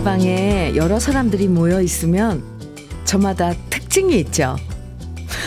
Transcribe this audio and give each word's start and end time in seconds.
문자방에 0.00 0.76
여러 0.76 0.98
사람들이 0.98 1.48
모여 1.48 1.80
있으면 1.82 2.42
저마다 3.04 3.52
특징이 3.68 4.18
있죠. 4.20 4.56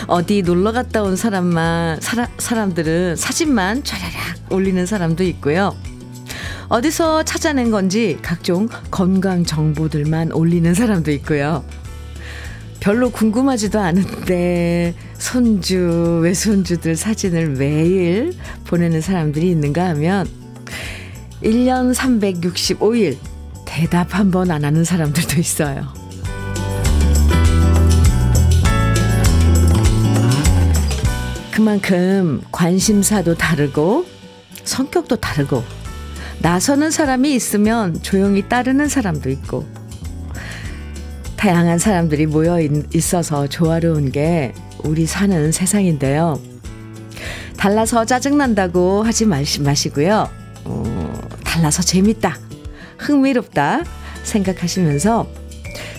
어디 0.06 0.42
놀러 0.42 0.70
갔다 0.72 1.02
온 1.02 1.16
사람만 1.16 2.00
사라, 2.00 2.28
사람들은 2.38 3.16
사진만 3.16 3.82
촤라락 3.82 4.52
올리는 4.52 4.86
사람도 4.86 5.24
있고요. 5.24 5.74
어디서 6.68 7.24
찾아낸 7.24 7.70
건지 7.70 8.18
각종 8.22 8.68
건강 8.90 9.44
정보들만 9.44 10.32
올리는 10.32 10.72
사람도 10.72 11.10
있고요. 11.12 11.64
별로 12.80 13.10
궁금하지도 13.10 13.80
않은데 13.80 14.94
손주, 15.14 16.20
외손주들 16.22 16.96
사진을 16.96 17.50
매일 17.50 18.32
보내는 18.66 19.00
사람들이 19.00 19.50
있는가 19.50 19.88
하면 19.88 20.28
1년 21.42 21.94
365일 21.94 23.33
대답 23.74 24.14
한 24.14 24.30
번 24.30 24.52
안 24.52 24.64
하는 24.64 24.84
사람들도 24.84 25.40
있어요. 25.40 25.92
그만큼 31.50 32.40
관심사도 32.50 33.34
다르고 33.34 34.06
성격도 34.64 35.16
다르고 35.16 35.62
나서는 36.40 36.90
사람이 36.90 37.34
있으면 37.34 38.00
조용히 38.02 38.48
따르는 38.48 38.88
사람도 38.88 39.30
있고 39.30 39.66
다양한 41.36 41.78
사람들이 41.78 42.26
모여 42.26 42.58
있어서 42.94 43.46
조화로운 43.48 44.10
게 44.12 44.52
우리 44.84 45.06
사는 45.06 45.50
세상인데요. 45.52 46.40
달라서 47.56 48.04
짜증난다고 48.04 49.02
하지 49.02 49.26
마시고요. 49.26 50.28
어, 50.64 51.20
달라서 51.44 51.82
재밌다, 51.82 52.38
흥미롭다 52.98 53.84
생각하시면서 54.22 55.26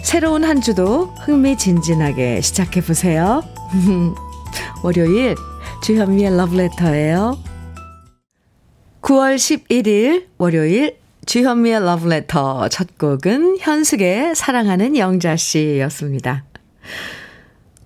새로운 0.04 0.44
한 0.44 0.62
주도 0.62 1.06
흥미진진하게 1.26 2.42
시작해 2.42 2.82
보세요. 2.82 3.42
월요일 4.84 5.36
주현미의 5.84 6.38
러브레터예요. 6.38 7.38
9월 9.02 9.36
11일 9.36 10.26
월요일 10.38 10.98
주현미의 11.26 11.80
러브레터 11.82 12.70
첫 12.70 12.98
곡은 12.98 13.58
현숙의 13.60 14.36
사랑하는 14.36 14.96
영자 14.96 15.36
씨였습니다. 15.36 16.46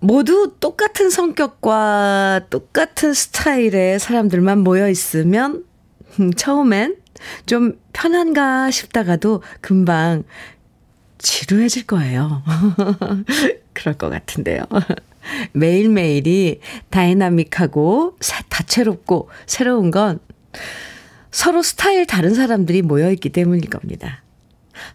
모두 0.01 0.55
똑같은 0.59 1.09
성격과 1.09 2.47
똑같은 2.49 3.13
스타일의 3.13 3.99
사람들만 3.99 4.59
모여 4.59 4.89
있으면 4.89 5.65
처음엔 6.37 6.97
좀 7.45 7.79
편한가 7.93 8.71
싶다가도 8.71 9.43
금방 9.61 10.23
지루해질 11.17 11.85
거예요. 11.85 12.43
그럴 13.73 13.95
것 13.97 14.09
같은데요. 14.09 14.63
매일매일이 15.51 16.61
다이나믹하고 16.89 18.17
다채롭고 18.49 19.29
새로운 19.45 19.91
건 19.91 20.19
서로 21.31 21.61
스타일 21.61 22.07
다른 22.07 22.33
사람들이 22.33 22.81
모여있기 22.81 23.29
때문일 23.29 23.69
겁니다. 23.69 24.23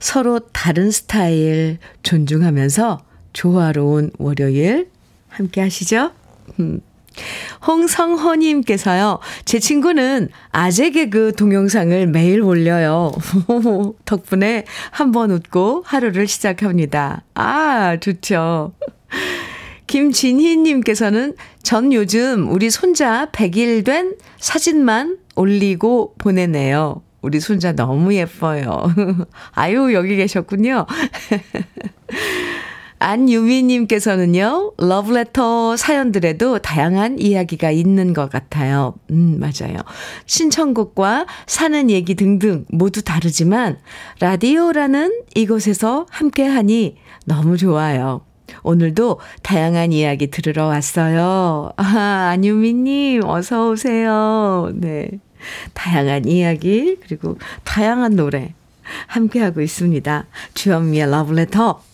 서로 0.00 0.40
다른 0.52 0.90
스타일 0.90 1.78
존중하면서 2.02 3.04
조화로운 3.32 4.10
월요일 4.18 4.90
함께 5.28 5.60
하시죠? 5.60 6.12
음. 7.16 7.66
홍성호님께서요, 7.66 9.20
제 9.44 9.58
친구는 9.58 10.28
아재 10.50 10.90
개그 10.90 11.32
동영상을 11.36 12.06
매일 12.08 12.42
올려요. 12.42 13.12
덕분에 14.04 14.64
한 14.90 15.12
번 15.12 15.30
웃고 15.30 15.84
하루를 15.86 16.26
시작합니다. 16.26 17.22
아, 17.34 17.96
좋죠. 18.00 18.72
김진희님께서는 19.86 21.34
전 21.62 21.92
요즘 21.92 22.50
우리 22.50 22.70
손자 22.70 23.26
100일 23.32 23.84
된 23.84 24.14
사진만 24.38 25.18
올리고 25.36 26.14
보내네요. 26.18 27.02
우리 27.22 27.38
손자 27.40 27.72
너무 27.72 28.12
예뻐요. 28.14 28.92
아유, 29.52 29.94
여기 29.94 30.16
계셨군요. 30.16 30.86
안유미님께서는요, 33.04 34.72
러브레터 34.78 35.76
사연들에도 35.76 36.60
다양한 36.60 37.18
이야기가 37.18 37.70
있는 37.70 38.14
것 38.14 38.30
같아요. 38.30 38.94
음, 39.10 39.38
맞아요. 39.38 39.76
신청곡과 40.24 41.26
사는 41.46 41.90
얘기 41.90 42.14
등등 42.14 42.64
모두 42.70 43.02
다르지만, 43.02 43.78
라디오라는 44.20 45.20
이곳에서 45.34 46.06
함께하니 46.08 46.96
너무 47.26 47.58
좋아요. 47.58 48.22
오늘도 48.62 49.20
다양한 49.42 49.92
이야기 49.92 50.30
들으러 50.30 50.66
왔어요. 50.66 51.72
아, 51.76 52.30
안유미님, 52.32 53.22
어서오세요. 53.24 54.70
네. 54.76 55.10
다양한 55.74 56.26
이야기, 56.26 56.96
그리고 57.02 57.36
다양한 57.64 58.16
노래 58.16 58.54
함께하고 59.08 59.60
있습니다. 59.60 60.26
주현미의 60.54 61.10
러브레터. 61.10 61.93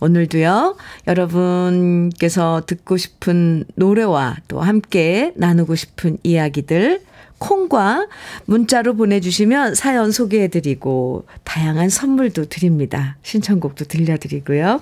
오늘도요, 0.00 0.76
여러분께서 1.06 2.62
듣고 2.66 2.96
싶은 2.96 3.64
노래와 3.74 4.36
또 4.48 4.60
함께 4.60 5.32
나누고 5.36 5.74
싶은 5.74 6.18
이야기들, 6.22 7.02
콩과 7.38 8.08
문자로 8.46 8.94
보내주시면 8.94 9.74
사연 9.74 10.10
소개해드리고, 10.10 11.26
다양한 11.44 11.88
선물도 11.88 12.46
드립니다. 12.46 13.16
신청곡도 13.22 13.84
들려드리고요. 13.86 14.80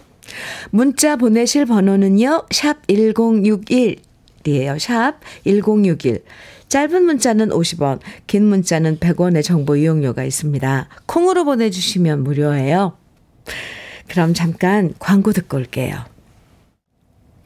문자 0.71 1.17
보내실 1.17 1.67
번호는요, 1.67 2.47
샵 2.51 2.87
1061이에요. 2.87 4.79
샵 4.79 5.21
1061. 5.45 6.23
짧은 6.69 7.05
문자는 7.05 7.51
50원, 7.51 8.01
긴 8.27 8.45
문자는 8.47 8.99
100원의 8.99 9.45
정보 9.45 9.77
이용료가 9.77 10.25
있습니다. 10.25 10.89
콩으로 11.07 11.45
보내주시면 11.45 12.25
무료예요. 12.25 12.97
그럼 14.09 14.35
잠깐 14.35 14.95
광고 14.99 15.33
듣고 15.33 15.57
올게요. 15.57 16.05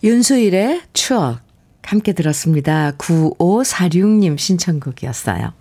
윤수일의 0.02 0.82
추억 0.92 1.40
함께 1.82 2.12
들었습니다. 2.12 2.92
9546님 2.92 4.38
신청곡이었어요. 4.38 5.52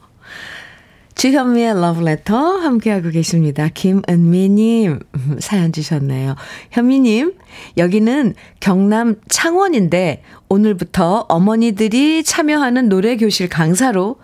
주현미의 1.16 1.82
러브레터 1.82 2.38
함께하고 2.60 3.10
계십니다. 3.10 3.68
김은미님 3.68 5.00
사연 5.40 5.74
주셨네요. 5.74 6.36
현미님, 6.72 7.34
여기는 7.78 8.36
경남 8.62 9.16
창원인데 9.28 10.24
오늘부터 10.48 11.26
어머니들이 11.28 12.24
참여하는 12.24 12.88
노래교실 12.88 13.50
강사로 13.50 14.16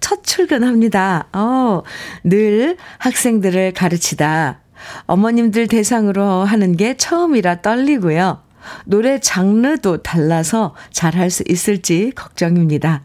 첫 0.00 0.24
출근합니다. 0.24 1.28
어, 1.32 1.82
늘 2.24 2.76
학생들을 2.98 3.72
가르치다 3.74 4.60
어머님들 5.06 5.66
대상으로 5.68 6.44
하는 6.44 6.76
게 6.76 6.96
처음이라 6.96 7.62
떨리고요. 7.62 8.40
노래 8.84 9.18
장르도 9.20 10.02
달라서 10.02 10.74
잘할 10.92 11.30
수 11.30 11.42
있을지 11.48 12.12
걱정입니다. 12.14 13.02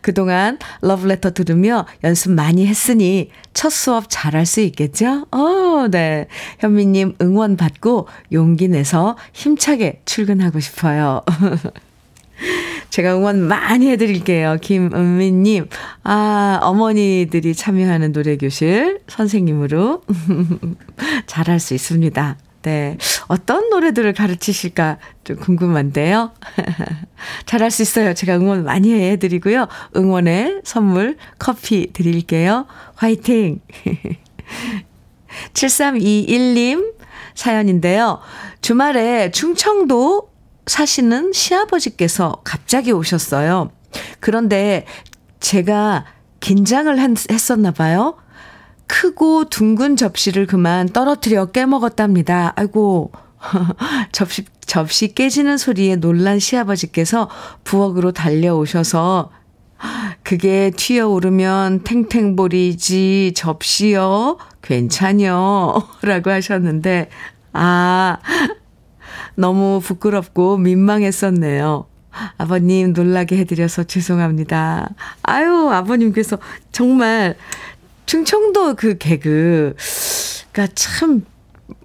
그동안 0.00 0.58
러브레터 0.82 1.32
들으며 1.32 1.86
연습 2.04 2.32
많이 2.32 2.66
했으니 2.66 3.30
첫 3.52 3.70
수업 3.70 4.06
잘할 4.08 4.46
수 4.46 4.60
있겠죠? 4.60 5.26
어, 5.30 5.88
네. 5.90 6.28
현미님 6.60 7.16
응원 7.20 7.56
받고 7.56 8.08
용기 8.32 8.68
내서 8.68 9.16
힘차게 9.32 10.02
출근하고 10.04 10.60
싶어요. 10.60 11.22
제가 12.94 13.16
응원 13.16 13.48
많이 13.48 13.90
해드릴게요. 13.90 14.58
김은미님. 14.60 15.66
아, 16.04 16.60
어머니들이 16.62 17.52
참여하는 17.52 18.12
노래교실 18.12 19.00
선생님으로 19.08 20.02
잘할 21.26 21.58
수 21.58 21.74
있습니다. 21.74 22.38
네. 22.62 22.96
어떤 23.26 23.68
노래들을 23.68 24.12
가르치실까 24.12 24.98
좀 25.24 25.36
궁금한데요. 25.38 26.30
잘할 27.46 27.72
수 27.72 27.82
있어요. 27.82 28.14
제가 28.14 28.36
응원 28.36 28.62
많이 28.62 28.92
해드리고요. 28.92 29.66
응원의 29.96 30.60
선물 30.62 31.16
커피 31.40 31.92
드릴게요. 31.92 32.66
화이팅! 32.94 33.58
7321님 35.52 36.94
사연인데요. 37.34 38.20
주말에 38.60 39.32
충청도 39.32 40.33
사시는 40.66 41.32
시아버지께서 41.32 42.40
갑자기 42.44 42.92
오셨어요. 42.92 43.70
그런데 44.20 44.86
제가 45.40 46.04
긴장을 46.40 46.98
했었나 47.30 47.70
봐요. 47.70 48.16
크고 48.86 49.46
둥근 49.46 49.96
접시를 49.96 50.46
그만 50.46 50.88
떨어뜨려 50.88 51.46
깨먹었답니다. 51.46 52.52
아이고, 52.56 53.12
접시, 54.12 54.44
접시 54.60 55.14
깨지는 55.14 55.56
소리에 55.56 55.96
놀란 55.96 56.38
시아버지께서 56.38 57.28
부엌으로 57.64 58.12
달려오셔서 58.12 59.30
그게 60.22 60.70
튀어오르면 60.74 61.84
탱탱볼이지 61.84 63.32
접시요. 63.36 64.38
괜찮요. 64.62 65.74
라고 66.02 66.30
하셨는데, 66.30 67.10
아, 67.52 68.18
너무 69.34 69.80
부끄럽고 69.82 70.58
민망했었네요. 70.58 71.86
아버님 72.38 72.92
놀라게 72.92 73.38
해드려서 73.38 73.84
죄송합니다. 73.84 74.88
아유, 75.22 75.68
아버님께서 75.70 76.38
정말 76.70 77.36
충청도 78.06 78.74
그 78.74 78.98
개그가 78.98 80.68
참 80.74 81.24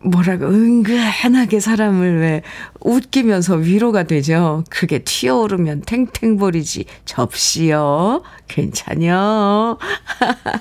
뭐라고 0.04 0.46
은근하게 0.46 1.60
사람을 1.60 2.20
왜 2.20 2.42
웃기면서 2.82 3.56
위로가 3.56 4.04
되죠. 4.04 4.64
그게 4.70 5.00
튀어오르면 5.00 5.82
탱탱볼이지 5.82 6.86
접시요. 7.06 8.24
괜찮요. 8.48 9.78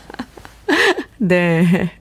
네. 1.18 1.92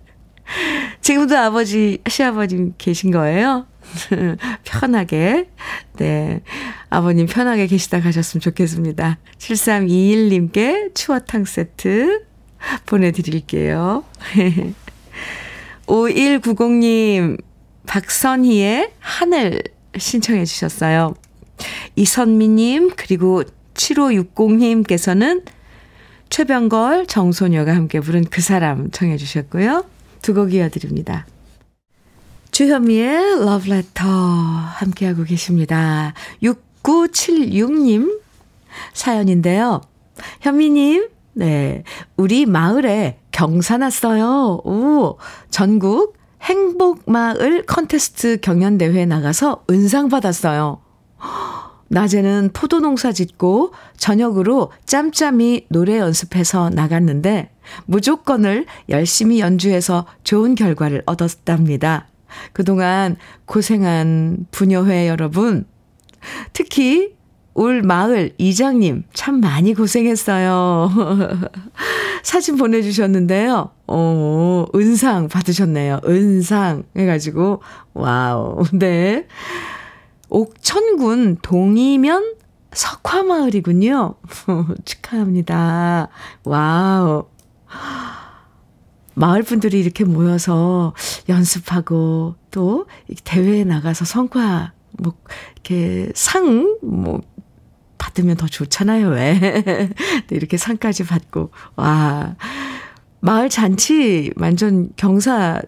지금도 1.02 1.38
아버지, 1.38 2.00
시아버님 2.08 2.74
계신 2.78 3.12
거예요? 3.12 3.66
편하게. 4.64 5.50
네. 5.98 6.42
아버님 6.90 7.26
편하게 7.28 7.68
계시다 7.68 8.02
가셨으면 8.02 8.42
좋겠습니다. 8.42 9.18
7321님께 9.38 10.94
추어탕 10.96 11.46
세트 11.46 12.26
보내드릴게요. 12.86 14.04
5190님, 15.88 17.42
박선희의 17.86 18.92
하늘 19.00 19.62
신청해 19.98 20.46
주셨어요. 20.46 21.14
이선미님, 21.96 22.92
그리고 22.96 23.44
7560님께서는 23.74 25.44
최병걸, 26.30 27.08
정소녀가 27.08 27.74
함께 27.74 28.00
부른 28.02 28.26
그 28.26 28.42
사람 28.42 28.92
청해 28.92 29.18
주셨고요. 29.18 29.86
두 30.22 30.34
곡 30.34 30.54
이어드립니다. 30.54 31.26
주현미의 32.58 33.46
러브레터 33.46 34.04
함께하고 34.04 35.26
계십니다. 35.26 36.16
6976님 36.42 38.20
사연인데요. 38.94 39.82
현미님, 40.42 41.08
네. 41.34 41.84
우리 42.16 42.48
마을에 42.48 43.20
경사 43.32 43.78
났어요. 43.78 44.60
오, 44.64 45.20
전국 45.52 46.18
행복마을 46.42 47.68
컨테스트 47.68 48.40
경연대회 48.42 49.06
나가서 49.06 49.66
은상 49.70 50.10
받았어요. 50.10 50.82
낮에는 51.90 52.50
포도 52.54 52.80
농사 52.80 53.12
짓고 53.12 53.74
저녁으로 53.98 54.72
짬짬이 54.88 55.68
노래 55.70 56.00
연습해서 56.00 56.72
나갔는데 56.72 57.52
무조건을 57.86 58.66
열심히 58.90 59.42
연주해서 59.42 60.08
좋은 60.24 60.56
결과를 60.56 61.04
얻었답니다. 61.06 62.08
그동안 62.54 63.18
고생한 63.46 64.48
부녀회 64.52 65.08
여러분, 65.08 65.66
특히 66.54 67.16
울 67.58 67.82
마을 67.82 68.34
이장님 68.38 69.06
참 69.14 69.40
많이 69.40 69.74
고생했어요. 69.74 70.92
사진 72.22 72.56
보내주셨는데요. 72.56 73.72
어, 73.88 74.66
은상 74.76 75.28
받으셨네요. 75.28 76.02
은상 76.06 76.84
해가지고 76.96 77.64
Wow. 77.96 78.64
네. 78.74 79.26
옥천군 80.30 81.38
동이면 81.42 82.36
석화마을이군요. 82.74 84.16
축하합니다. 84.86 86.10
Wow. 86.44 87.26
마을 89.18 89.42
분들이 89.42 89.80
이렇게 89.80 90.04
모여서 90.04 90.94
연습하고 91.28 92.36
또 92.52 92.86
대회에 93.24 93.64
나가서 93.64 94.06
성과 94.06 94.74
뭐 94.92 95.14
이렇게 95.56 96.12
상뭐 96.14 97.22
받으면 97.98 98.38
더 98.38 98.46
좋잖아요. 98.46 99.10
왜? 99.10 99.90
이렇게 100.30 100.58
상까지 100.58 101.04
받고 101.06 101.50
와 101.76 102.36
마을 103.20 103.50
잔치 103.50 104.32
완전 104.36 104.92
경사 104.98 105.62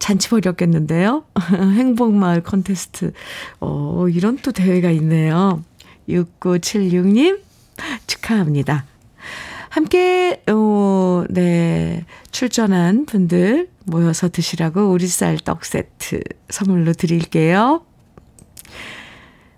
잔치 0.00 0.28
벌였겠는데요. 0.28 1.24
행복마을 1.54 2.42
컨테스트. 2.42 3.12
어, 3.60 4.06
이런 4.08 4.38
또 4.38 4.50
대회가 4.50 4.90
있네요. 4.90 5.62
6976님 6.08 7.40
축하합니다. 8.08 8.86
함께, 9.76 10.42
어, 10.48 11.24
네, 11.28 12.06
출전한 12.30 13.04
분들 13.04 13.68
모여서 13.84 14.30
드시라고 14.30 14.90
우리쌀 14.90 15.36
떡 15.44 15.66
세트 15.66 16.20
선물로 16.48 16.94
드릴게요. 16.94 17.84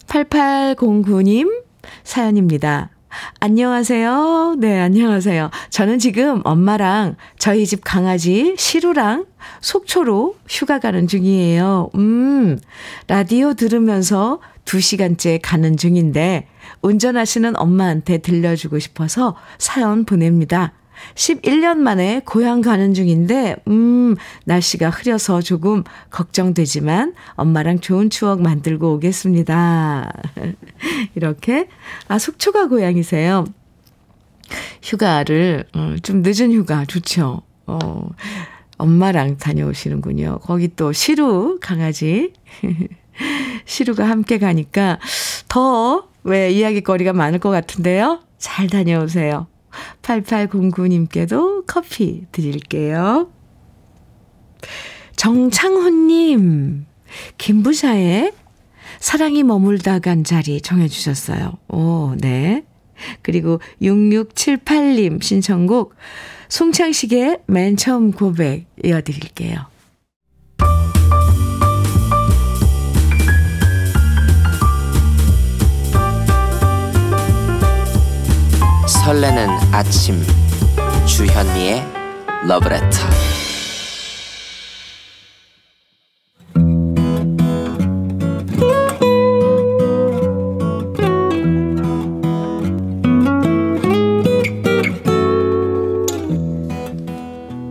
8809님 0.09 1.63
사연입니다. 2.03 2.91
안녕하세요. 3.39 4.57
네, 4.59 4.81
안녕하세요. 4.81 5.51
저는 5.71 6.01
지금 6.01 6.43
엄마랑 6.43 7.15
저희 7.39 7.65
집 7.65 7.83
강아지 7.85 8.57
시루랑 8.59 9.25
속초로 9.61 10.35
휴가 10.49 10.81
가는 10.81 11.07
중이에요. 11.07 11.91
음, 11.95 12.59
라디오 13.07 13.55
들으면서 13.55 14.41
2시간째 14.65 15.39
가는 15.41 15.77
중인데 15.77 16.49
운전하시는 16.83 17.57
엄마한테 17.57 18.19
들려주고 18.19 18.79
싶어서 18.79 19.37
사연 19.59 20.05
보냅니다. 20.05 20.73
11년 21.15 21.79
만에 21.79 22.23
고향 22.25 22.61
가는 22.61 22.95
중인데, 22.95 23.57
음, 23.69 24.17
날씨가 24.45 24.91
흐려서 24.91 25.41
조금 25.41 25.85
걱정되지만 26.11 27.15
엄마랑 27.35 27.81
좋은 27.81 28.11
추억 28.11 28.43
만들고 28.43 28.95
오겠습니다. 28.95 30.13
이렇게, 31.15 31.69
아, 32.09 32.19
속초가 32.19 32.69
고향이세요. 32.69 33.45
휴가를, 34.83 35.67
어, 35.75 35.95
좀 36.03 36.23
늦은 36.23 36.53
휴가 36.53 36.85
좋죠. 36.85 37.43
어, 37.67 38.09
엄마랑 38.79 39.37
다녀오시는군요. 39.37 40.39
거기 40.43 40.69
또 40.75 40.93
시루 40.93 41.59
강아지. 41.61 42.33
시루가 43.67 44.09
함께 44.09 44.39
가니까 44.39 44.99
더 45.49 46.09
왜 46.29 46.51
이야기거리가 46.51 47.13
많을 47.13 47.39
것 47.39 47.51
같은데요. 47.51 48.21
잘 48.39 48.69
다녀오세요. 48.69 49.47
8809님께도 50.03 51.65
커피 51.67 52.27
드릴게요. 52.33 53.31
정창훈님, 55.17 56.87
김부사의 57.39 58.33
사랑이 59.01 59.43
머물다 59.43 59.99
간 59.99 60.25
자리 60.25 60.61
정해주셨어요. 60.61 61.55
오, 61.69 62.15
네. 62.21 62.65
그리고 63.23 63.61
6678님 63.83 65.23
신청곡 65.23 65.95
송창식의 66.49 67.43
맨 67.47 67.77
처음 67.77 68.13
고백 68.13 68.67
이어드릴게요. 68.83 69.67
설레는 79.09 79.49
아침. 79.73 80.17
주현미의 81.07 81.83
러브레터. 82.47 82.89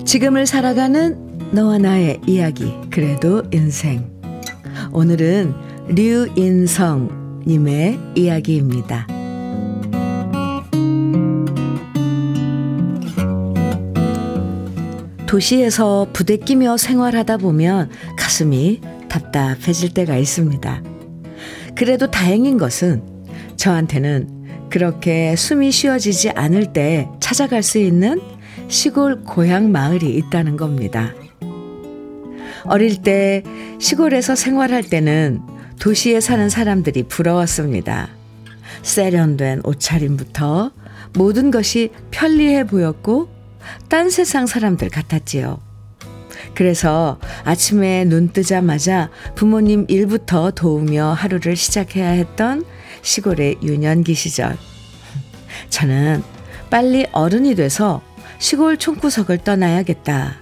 지금을 0.06 0.48
살아가는 0.48 1.52
너와 1.52 1.78
나의 1.78 2.20
이야기 2.26 2.74
그래도 2.90 3.44
인생. 3.52 4.10
오늘은 4.92 5.54
류인성 5.90 7.44
님의 7.46 8.00
이야기입니다. 8.16 9.17
도시에서 15.28 16.08
부대끼며 16.14 16.78
생활하다 16.78 17.38
보면 17.38 17.90
가슴이 18.18 18.82
답답해질 19.10 19.94
때가 19.94 20.18
있습니다. 20.18 20.84
그래도 21.76 22.10
다행인 22.10 22.58
것은 22.58 23.04
저한테는 23.58 24.70
그렇게 24.70 25.36
숨이 25.36 25.72
쉬어지지 25.72 26.32
않을 26.32 26.74
때 26.74 27.08
찾아갈 27.20 27.62
수 27.62 27.78
있는 27.78 28.20
시골 28.68 29.24
고향 29.24 29.72
마을이 29.72 30.16
있다는 30.16 30.58
겁니다. 30.58 31.14
어릴 32.66 33.02
때 33.02 33.44
시골에서 33.80 34.36
생활할 34.36 34.84
때는 34.84 35.42
도시에 35.80 36.20
사는 36.20 36.50
사람들이 36.50 37.04
부러웠습니다. 37.04 38.10
세련된 38.82 39.62
옷차림부터 39.64 40.72
모든 41.14 41.52
것이 41.52 41.92
편리해 42.12 42.66
보였고 42.66 43.37
딴 43.90 44.10
세상 44.10 44.46
사람들 44.46 44.90
같았지요. 44.90 45.60
그래서 46.54 47.20
아침에 47.44 48.06
눈 48.06 48.30
뜨자마자 48.30 49.10
부모님 49.36 49.86
일부터 49.90 50.52
도우며 50.52 51.14
하루를 51.14 51.56
시작해야 51.56 52.10
했던 52.10 52.66
시골의 53.02 53.58
유년기 53.62 54.14
시절. 54.14 54.58
저는 55.70 56.24
빨리 56.70 57.06
어른이 57.12 57.56
돼서 57.56 58.02
시골 58.40 58.78
총구석을 58.78 59.40
떠나야겠다 59.40 60.36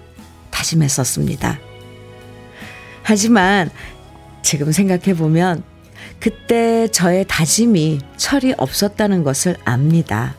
다짐했었습니다. 0.51 1.60
하지만 3.03 3.70
지금 4.41 4.72
생각해보면 4.72 5.63
그때 6.20 6.88
저의 6.88 7.25
다짐이 7.27 8.00
철이 8.17 8.53
없었다는 8.58 9.24
것을 9.24 9.58
압니다. 9.65 10.36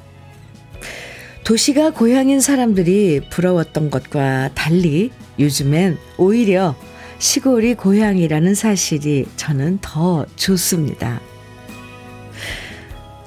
도시가 1.46 1.90
고향인 1.90 2.40
사람들이 2.40 3.20
부러웠던 3.30 3.88
것과 3.88 4.50
달리 4.56 5.12
요즘엔 5.38 5.96
오히려 6.18 6.74
시골이 7.20 7.74
고향이라는 7.74 8.56
사실이 8.56 9.26
저는 9.36 9.78
더 9.80 10.26
좋습니다. 10.34 11.20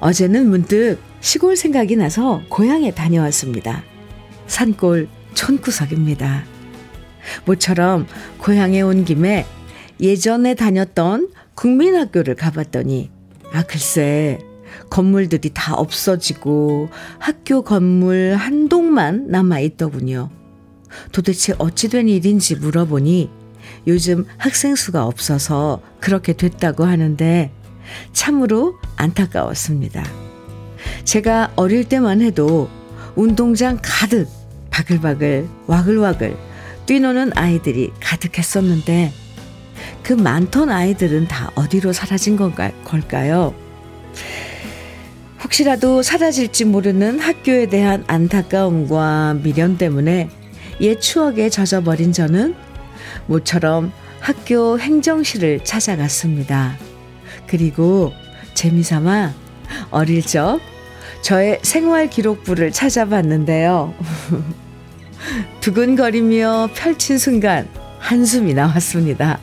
어제는 0.00 0.50
문득 0.50 0.98
시골 1.22 1.56
생각이 1.56 1.96
나서 1.96 2.42
고향에 2.50 2.90
다녀왔습니다. 2.90 3.84
산골 4.48 5.08
촌구석입니다. 5.32 6.44
모처럼 7.46 8.06
고향에 8.36 8.82
온 8.82 9.06
김에 9.06 9.46
예전에 9.98 10.56
다녔던 10.56 11.30
국민학교를 11.54 12.34
가봤더니 12.34 13.10
아 13.54 13.62
글쎄 13.62 14.38
건물들이 14.88 15.50
다 15.52 15.74
없어지고 15.74 16.88
학교 17.18 17.62
건물 17.62 18.34
한 18.38 18.68
동만 18.68 19.28
남아 19.28 19.60
있더군요. 19.60 20.30
도대체 21.12 21.54
어찌된 21.58 22.08
일인지 22.08 22.56
물어보니 22.56 23.30
요즘 23.86 24.26
학생 24.36 24.74
수가 24.74 25.04
없어서 25.04 25.80
그렇게 26.00 26.32
됐다고 26.32 26.84
하는데 26.84 27.52
참으로 28.12 28.74
안타까웠습니다. 28.96 30.04
제가 31.04 31.52
어릴 31.56 31.84
때만 31.84 32.20
해도 32.20 32.68
운동장 33.14 33.78
가득 33.82 34.28
바글바글 34.70 35.48
와글와글 35.66 36.36
뛰노는 36.86 37.32
아이들이 37.36 37.92
가득했었는데 38.00 39.12
그 40.02 40.12
많던 40.12 40.70
아이들은 40.70 41.28
다 41.28 41.50
어디로 41.54 41.92
사라진 41.92 42.36
건가, 42.36 42.70
걸까요? 42.84 43.54
혹시라도 45.50 46.00
사라질지 46.02 46.64
모르는 46.64 47.18
학교에 47.18 47.66
대한 47.66 48.04
안타까움과 48.06 49.38
미련 49.42 49.76
때문에 49.76 50.28
옛 50.80 51.00
추억에 51.00 51.50
젖어버린 51.50 52.12
저는 52.12 52.54
모처럼 53.26 53.92
학교 54.20 54.78
행정실을 54.78 55.64
찾아갔습니다. 55.64 56.76
그리고 57.48 58.12
재미삼아 58.54 59.34
어릴 59.90 60.24
적 60.24 60.60
저의 61.22 61.58
생활 61.62 62.08
기록부를 62.08 62.70
찾아봤는데요. 62.70 63.92
두근거리며 65.60 66.70
펼친 66.74 67.18
순간 67.18 67.68
한숨이 67.98 68.54
나왔습니다. 68.54 69.40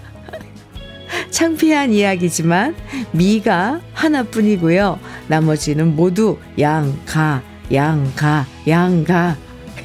창피한 1.31 1.93
이야기지만 1.93 2.75
미가 3.11 3.81
하나뿐이고요. 3.93 4.99
나머지는 5.27 5.95
모두 5.95 6.37
양가, 6.59 7.43
양가, 7.71 8.45
양가 8.67 9.37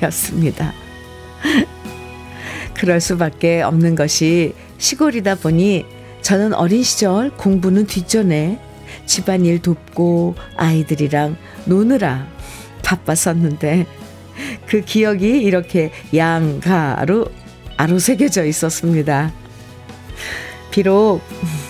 였습니다. 0.02 0.72
그럴 2.74 3.00
수밖에 3.00 3.62
없는 3.62 3.94
것이 3.94 4.54
시골이다 4.78 5.36
보니 5.36 5.84
저는 6.22 6.54
어린 6.54 6.82
시절 6.82 7.30
공부는 7.36 7.86
뒷전에 7.86 8.58
집안일 9.06 9.60
돕고 9.60 10.34
아이들이랑 10.56 11.36
노느라 11.64 12.26
바빴었는데 12.82 13.86
그 14.66 14.80
기억이 14.82 15.40
이렇게 15.40 15.90
양가로 16.14 17.26
아로 17.76 17.98
새겨져 17.98 18.44
있었습니다. 18.44 19.32
비록 20.72 21.20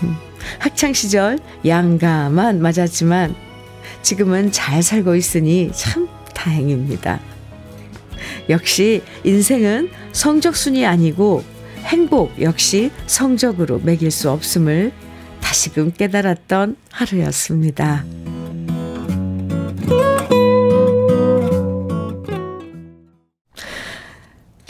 학창 0.58 0.94
시절 0.94 1.38
양가만 1.66 2.62
맞았지만 2.62 3.34
지금은 4.00 4.52
잘 4.52 4.82
살고 4.82 5.16
있으니 5.16 5.70
참 5.74 6.08
다행입니다. 6.34 7.20
역시 8.48 9.02
인생은 9.24 9.90
성적순이 10.12 10.86
아니고 10.86 11.44
행복 11.84 12.40
역시 12.40 12.90
성적으로 13.06 13.80
매길 13.82 14.10
수 14.10 14.30
없음을 14.30 14.92
다시금 15.40 15.92
깨달았던 15.92 16.76
하루였습니다. 16.90 18.04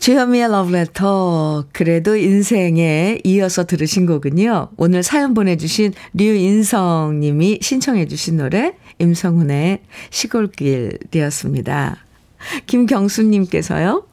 주현미의 0.03 0.49
러브레터 0.49 1.67
그래도 1.71 2.17
인생에 2.17 3.21
이어서 3.23 3.65
들으신 3.65 4.05
곡은요. 4.07 4.71
오늘 4.77 5.05
사연 5.05 5.33
보내주신 5.33 5.93
류인성 6.15 7.21
님이 7.21 7.61
신청해 7.63 8.09
주신 8.09 8.39
노래 8.39 8.75
임성훈의 8.99 9.79
시골길이었습니다. 10.11 11.99
김경수 12.67 13.23
님께서요. 13.23 14.05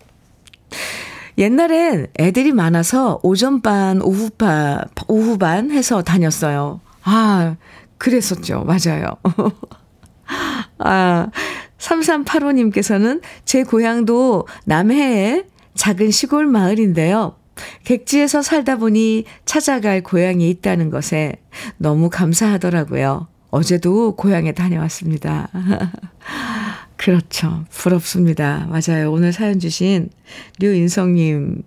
옛날엔 1.39 2.05
애들이 2.19 2.51
많아서 2.51 3.19
오전반, 3.23 4.03
오후반, 4.03 4.83
오후반 5.07 5.71
해서 5.71 6.03
다녔어요. 6.03 6.81
아, 7.01 7.55
그랬었죠. 7.97 8.63
맞아요. 8.63 9.17
아, 10.77 11.31
3385님께서는 11.79 13.21
제 13.43 13.63
고향도 13.63 14.45
남해에 14.65 15.45
작은 15.79 16.11
시골 16.11 16.45
마을인데요. 16.45 17.37
객지에서 17.85 18.41
살다 18.41 18.75
보니 18.75 19.23
찾아갈 19.45 20.03
고향이 20.03 20.49
있다는 20.49 20.89
것에 20.89 21.37
너무 21.77 22.09
감사하더라고요. 22.09 23.29
어제도 23.49 24.13
고향에 24.17 24.51
다녀왔습니다. 24.51 25.47
그렇죠. 26.97 27.63
부럽습니다. 27.69 28.67
맞아요. 28.69 29.09
오늘 29.09 29.31
사연 29.31 29.59
주신 29.59 30.09
류인성님 30.59 31.63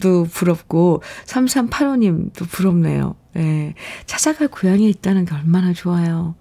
도 0.00 0.22
부럽고, 0.22 1.02
3385님도 1.26 2.48
부럽네요. 2.48 3.16
네. 3.34 3.74
찾아갈 4.06 4.46
고향이 4.46 4.88
있다는 4.90 5.24
게 5.24 5.34
얼마나 5.34 5.72
좋아요. 5.72 6.36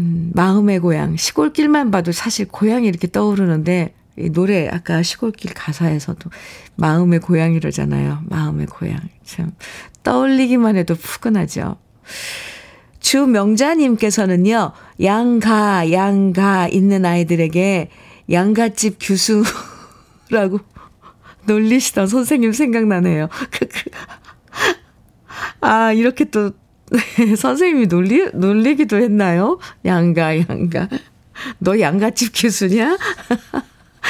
음, 0.00 0.32
마음의 0.34 0.80
고향. 0.80 1.16
시골길만 1.16 1.92
봐도 1.92 2.10
사실 2.10 2.48
고향이 2.48 2.88
이렇게 2.88 3.08
떠오르는데, 3.08 3.94
이 4.20 4.30
노래 4.30 4.68
아까 4.68 5.02
시골길 5.02 5.54
가사에서도 5.54 6.30
마음의 6.76 7.20
고향 7.20 7.54
이러잖아요. 7.54 8.22
마음의 8.28 8.66
고향. 8.66 9.00
참 9.24 9.52
떠올리기만 10.02 10.76
해도 10.76 10.94
푸근하죠. 10.94 11.76
주명자님께서는요. 13.00 14.72
양가 15.02 15.92
양가 15.92 16.68
있는 16.68 17.04
아이들에게 17.04 17.90
양가집 18.30 18.98
교수라고 19.00 20.60
놀리시던 21.46 22.06
선생님 22.06 22.52
생각나네요. 22.52 23.28
아 25.60 25.92
이렇게 25.92 26.24
또 26.24 26.52
선생님이 27.36 27.86
놀리 27.86 28.30
놀리기도 28.34 28.96
했나요? 28.96 29.58
양가 29.84 30.38
양가 30.38 30.88
너 31.58 31.80
양가집 31.80 32.32
교수냐? 32.34 32.98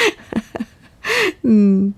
음. 1.45 1.93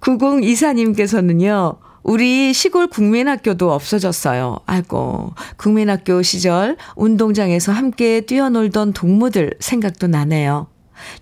9024님께서는요, 0.00 1.78
우리 2.02 2.52
시골 2.52 2.86
국민학교도 2.86 3.72
없어졌어요. 3.72 4.60
아이고, 4.66 5.34
국민학교 5.56 6.22
시절 6.22 6.76
운동장에서 6.94 7.72
함께 7.72 8.20
뛰어놀던 8.20 8.92
동무들 8.92 9.54
생각도 9.58 10.06
나네요. 10.06 10.68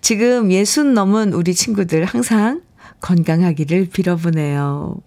지금 0.01 0.51
예순 0.51 0.93
넘은 0.93 1.33
우리 1.33 1.55
친구들 1.55 2.05
항상 2.05 2.61
건강하기를 3.01 3.89
빌어보네요. 3.91 4.97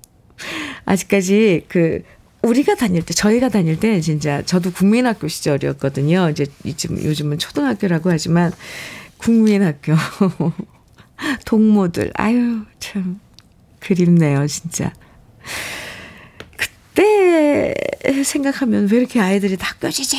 아직까지 0.85 1.67
그, 1.69 2.03
우리가 2.43 2.75
다닐 2.75 3.03
때, 3.03 3.15
저희가 3.15 3.49
다닐 3.49 3.79
때 3.79 4.01
진짜 4.01 4.43
저도 4.43 4.73
국민학교 4.73 5.29
시절이었거든요. 5.29 6.31
이제 6.31 6.47
요즘은 6.65 7.39
초등학교라고 7.39 8.11
하지만 8.11 8.53
국민학교. 9.19 9.95
동무들. 11.45 12.13
아유, 12.15 12.63
참. 12.79 13.21
그립네요, 13.81 14.47
진짜. 14.47 14.93
그때 16.57 17.75
생각하면 18.25 18.89
왜 18.91 18.99
이렇게 18.99 19.21
아이들이 19.21 19.57
다 19.57 19.75
뾰지지 19.81 20.17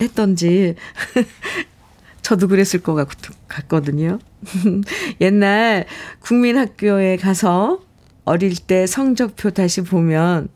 했던지. 0.00 0.74
저도 2.22 2.48
그랬을 2.48 2.80
것 2.82 2.94
같거든요. 3.48 4.18
옛날 5.20 5.86
국민학교에 6.20 7.16
가서 7.16 7.80
어릴 8.24 8.56
때 8.56 8.86
성적표 8.86 9.50
다시 9.50 9.82
보면 9.82 10.48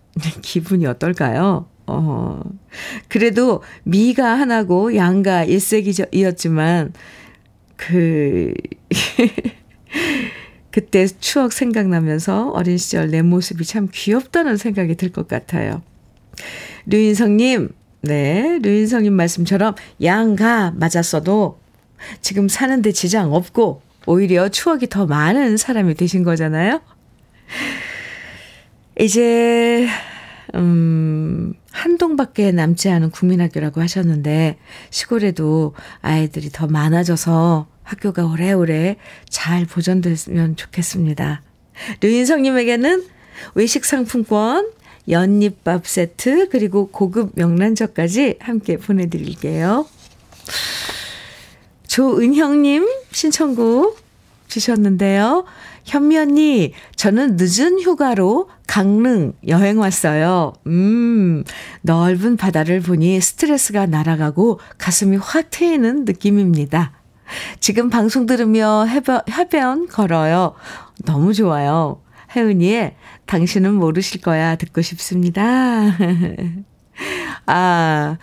기분이 0.43 0.87
어떨까요? 0.87 1.67
어, 1.87 2.41
그래도 3.09 3.63
미가 3.83 4.39
하나고 4.39 4.97
양가 4.97 5.45
일색이었지만, 5.45 6.93
그, 7.77 8.53
그때 10.71 11.07
추억 11.07 11.53
생각나면서 11.53 12.51
어린 12.51 12.79
시절 12.79 13.11
내 13.11 13.23
모습이 13.23 13.65
참 13.65 13.89
귀엽다는 13.93 14.57
생각이 14.57 14.97
들 14.97 15.11
것 15.13 15.29
같아요. 15.29 15.83
류인성님, 16.87 17.71
네, 18.03 18.59
류인성님 18.61 19.13
말씀처럼 19.13 19.75
양가 20.03 20.73
맞았어도 20.77 21.59
지금 22.21 22.49
사는데 22.49 22.93
지장 22.93 23.33
없고 23.33 23.83
오히려 24.07 24.49
추억이 24.49 24.89
더 24.89 25.07
많은 25.07 25.57
사람이 25.57 25.95
되신 25.95 26.25
거잖아요. 26.25 26.81
이제, 29.01 29.89
음, 30.55 31.55
한동밖에 31.75 32.53
남지 32.53 32.89
않은 32.89 33.11
국민학교라고 33.11 33.81
하셨는데, 33.81 34.59
시골에도 34.91 35.75
아이들이 36.01 36.49
더 36.51 36.69
많아져서 36.69 37.67
학교가 37.83 38.27
오래오래 38.27 38.97
잘 39.29 39.67
보존됐으면 39.67 40.55
좋겠습니다. 40.55 41.43
류인성님에게는 42.01 43.05
외식 43.57 43.85
상품권, 43.85 44.71
연잎밥 45.09 45.87
세트, 45.87 46.49
그리고 46.49 46.87
고급 46.87 47.33
명란젓까지 47.35 48.37
함께 48.41 48.77
보내드릴게요. 48.77 49.87
조은형님 51.89 52.89
신청곡 53.11 53.99
주셨는데요. 54.47 55.45
현미 55.85 56.17
언니, 56.19 56.73
저는 56.97 57.37
늦은 57.39 57.81
휴가로 57.81 58.49
강릉 58.67 59.35
여행 59.47 59.79
왔어요. 59.79 60.55
음, 60.67 61.45
넓은 61.83 62.37
바다를 62.37 62.81
보니 62.81 63.21
스트레스가 63.21 63.87
날아가고 63.87 64.61
가슴이 64.79 65.19
확 65.19 65.51
트이는 65.51 66.05
느낌입니다. 66.05 66.93
지금 67.61 67.91
방송 67.91 68.27
들으며 68.27 68.85
해변, 68.85 69.21
해변 69.31 69.87
걸어요. 69.89 70.55
너무 71.05 71.33
좋아요. 71.33 72.01
혜은이의 72.35 72.97
당신은 73.27 73.75
모르실 73.75 74.21
거야 74.21 74.57
듣고 74.57 74.83
싶습니다. 74.83 75.43
아, 77.47 78.19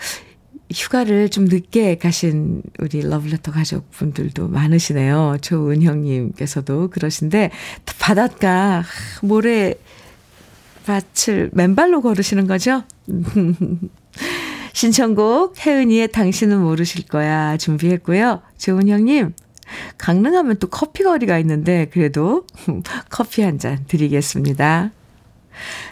휴가를 0.73 1.29
좀 1.29 1.45
늦게 1.45 1.97
가신 1.97 2.61
우리 2.79 3.01
러블레터 3.01 3.51
가족분들도 3.51 4.47
많으시네요. 4.47 5.37
조은형님께서도 5.41 6.89
그러신데, 6.89 7.51
바닷가, 7.99 8.83
모래 9.21 9.75
밭을 10.85 11.51
맨발로 11.53 12.01
걸으시는 12.01 12.47
거죠? 12.47 12.83
신청곡, 14.73 15.65
혜은이의 15.65 16.11
당신은 16.11 16.59
모르실 16.61 17.05
거야 17.07 17.57
준비했고요. 17.57 18.41
조은형님, 18.57 19.33
강릉하면 19.97 20.57
또 20.59 20.67
커피 20.67 21.03
거리가 21.03 21.37
있는데, 21.39 21.87
그래도 21.91 22.45
커피 23.09 23.41
한 23.41 23.59
잔 23.59 23.83
드리겠습니다. 23.87 24.91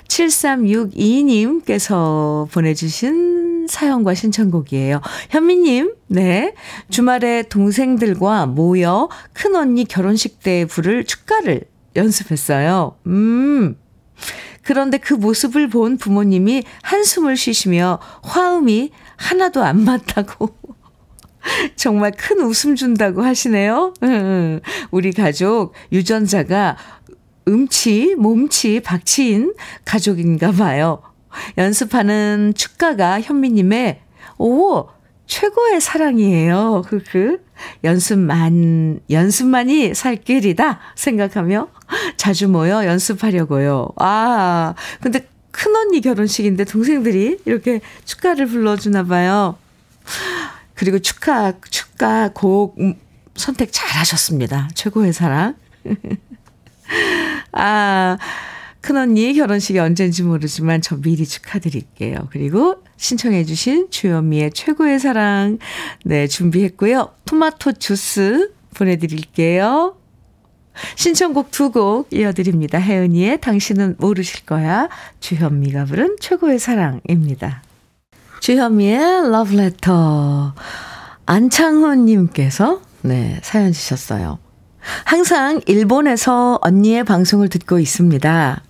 7362님께서 0.08 2.50
보내주신 2.52 3.49
사연과 3.70 4.14
신청곡이에요. 4.14 5.02
현미님, 5.30 5.94
네. 6.08 6.54
주말에 6.90 7.44
동생들과 7.44 8.48
모여 8.48 9.10
큰언니 9.34 9.86
결혼식 9.86 10.42
때 10.42 10.66
부를 10.66 11.06
축가를 11.06 11.62
연습했어요. 11.96 12.98
음. 13.08 13.76
그런데 14.64 14.98
그 14.98 15.14
모습을 15.14 15.70
본 15.70 15.98
부모님이 15.98 16.64
한숨을 16.84 17.38
쉬시며 17.38 18.00
화음이 18.24 18.92
하나도 19.16 19.64
안 19.64 19.84
맞다고 19.84 20.50
정말 21.76 22.12
큰 22.12 22.42
웃음 22.42 22.76
준다고 22.76 23.24
하시네요. 23.24 23.94
우리 24.92 25.12
가족 25.12 25.74
유전자가 25.92 26.78
음치, 27.48 28.16
몸치, 28.16 28.82
박치인 28.82 29.56
가족인가 29.86 30.52
봐요. 30.52 31.02
연습하는 31.58 32.54
축가가 32.56 33.22
현미님의, 33.22 34.02
오, 34.38 34.88
최고의 35.28 35.80
사랑이에요. 35.80 36.84
그 36.88 37.44
연습만, 37.84 39.02
연습만이 39.10 39.94
살 39.94 40.16
길이다 40.16 40.80
생각하며 40.96 41.68
자주 42.18 42.48
모여 42.48 42.86
연습하려고요. 42.86 43.90
아, 43.98 44.74
근데 45.02 45.28
큰언니 45.52 46.02
결혼식인데 46.02 46.64
동생들이 46.66 47.40
이렇게 47.46 47.82
축가를 48.06 48.48
불러주나 48.48 49.04
봐요. 49.04 49.58
그리고 50.74 51.00
축가, 51.00 51.54
축가 51.70 52.32
곡 52.34 52.78
선택 53.36 53.72
잘 53.72 53.90
하셨습니다. 53.90 54.70
최고의 54.74 55.14
사랑. 55.14 55.56
아, 57.52 58.18
큰언니 58.82 59.34
결혼식이 59.34 59.78
언젠지 59.80 60.24
모르지만 60.24 60.82
저 60.82 60.96
미리 60.96 61.26
축하드릴게요. 61.26 62.30
그리고 62.32 62.84
신청해 62.98 63.44
주신 63.46 63.90
주현미의 63.92 64.52
최고의 64.54 65.00
사랑, 65.00 65.60
네, 66.06 66.28
준비했고요. 66.28 67.10
토마토 67.26 67.74
주스 67.74 68.52
보내드릴게요. 68.76 69.96
신청곡 70.96 71.52
두 71.52 71.72
곡 71.72 72.08
이어드립니다. 72.14 72.80
혜은이의 72.80 73.42
당신은 73.42 73.96
모르실 74.00 74.46
거야. 74.46 74.88
주현미가 75.20 75.86
부른 75.86 76.16
최고의 76.22 76.58
사랑입니다. 76.60 77.64
주현미의 78.40 79.30
러브레터. 79.30 80.54
안창훈님께서, 81.26 82.82
네, 83.02 83.40
사연 83.44 83.74
주셨어요. 83.74 84.40
항상 85.04 85.60
일본에서 85.68 86.60
언니의 86.62 87.04
방송을 87.04 87.50
듣고 87.50 87.80
있습니다. 87.80 88.64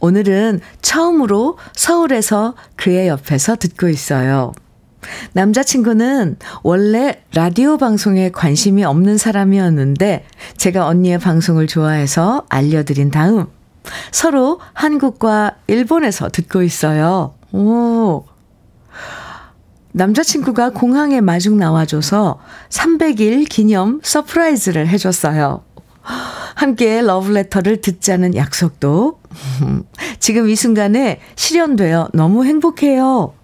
오늘은 0.00 0.60
처음으로 0.82 1.58
서울에서 1.74 2.54
그의 2.76 3.08
옆에서 3.08 3.56
듣고 3.56 3.88
있어요. 3.88 4.52
남자친구는 5.32 6.36
원래 6.62 7.22
라디오 7.34 7.76
방송에 7.76 8.30
관심이 8.30 8.84
없는 8.84 9.18
사람이었는데 9.18 10.24
제가 10.56 10.86
언니의 10.86 11.18
방송을 11.18 11.66
좋아해서 11.66 12.46
알려드린 12.48 13.10
다음 13.10 13.46
서로 14.12 14.60
한국과 14.72 15.56
일본에서 15.66 16.30
듣고 16.30 16.62
있어요. 16.62 17.34
오. 17.52 18.24
남자친구가 19.92 20.70
공항에 20.70 21.20
마중 21.20 21.56
나와줘서 21.56 22.40
300일 22.70 23.48
기념 23.48 24.00
surprise를 24.02 24.88
해줬어요. 24.88 25.62
함께 26.04 27.00
러브레터를 27.02 27.80
듣자는 27.80 28.34
약속도 28.34 29.20
지금 30.20 30.48
이 30.48 30.56
순간에 30.56 31.20
실현되어 31.36 32.10
너무 32.12 32.44
행복해요. 32.44 33.34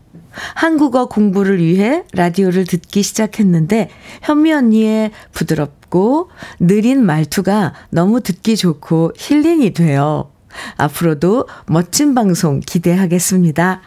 한국어 0.55 1.07
공부를 1.07 1.59
위해 1.59 2.05
라디오를 2.13 2.65
듣기 2.65 3.03
시작했는데 3.03 3.91
현미 4.23 4.53
언니의 4.53 5.11
부드럽고 5.33 6.31
느린 6.61 7.05
말투가 7.05 7.75
너무 7.91 8.21
듣기 8.21 8.57
좋고 8.57 9.13
힐링이 9.17 9.73
돼요. 9.73 10.31
앞으로도 10.77 11.47
멋진 11.67 12.15
방송 12.15 12.61
기대하겠습니다. 12.61 13.83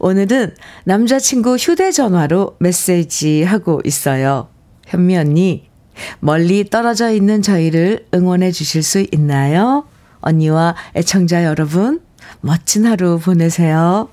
오늘은 0.00 0.54
남자친구 0.84 1.56
휴대전화로 1.56 2.56
메시지 2.58 3.42
하고 3.42 3.80
있어요. 3.84 4.48
현미 4.86 5.16
언니, 5.16 5.68
멀리 6.20 6.68
떨어져 6.68 7.10
있는 7.10 7.42
저희를 7.42 8.06
응원해 8.14 8.52
주실 8.52 8.82
수 8.82 9.04
있나요? 9.12 9.86
언니와 10.20 10.74
애청자 10.94 11.44
여러분, 11.44 12.00
멋진 12.40 12.86
하루 12.86 13.18
보내세요. 13.18 14.08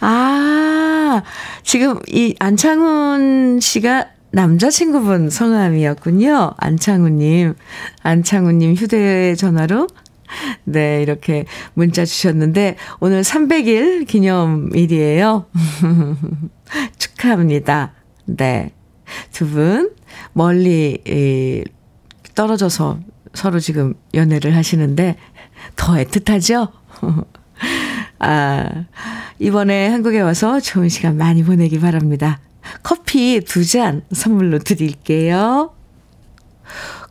아, 0.00 1.22
지금 1.62 1.98
이 2.08 2.34
안창훈 2.38 3.60
씨가 3.60 4.08
남자친구분 4.32 5.30
성함이었군요. 5.30 6.52
안창훈님. 6.56 7.54
안창훈님 8.02 8.74
휴대전화로 8.74 9.86
네, 10.64 11.02
이렇게 11.02 11.44
문자 11.74 12.06
주셨는데, 12.06 12.76
오늘 13.00 13.20
300일 13.22 14.06
기념일이에요. 14.06 15.44
축하합니다. 16.98 17.92
네. 18.24 18.72
두 19.30 19.46
분, 19.46 19.90
멀리, 20.32 21.64
떨어져서 22.34 22.98
서로 23.34 23.60
지금 23.60 23.94
연애를 24.14 24.56
하시는데, 24.56 25.16
더 25.76 25.92
애틋하죠? 25.94 26.70
아, 28.18 28.84
이번에 29.38 29.88
한국에 29.88 30.20
와서 30.20 30.60
좋은 30.60 30.88
시간 30.88 31.16
많이 31.16 31.42
보내기 31.42 31.80
바랍니다. 31.80 32.40
커피 32.82 33.40
두 33.40 33.64
잔 33.64 34.02
선물로 34.12 34.58
드릴게요. 34.60 35.72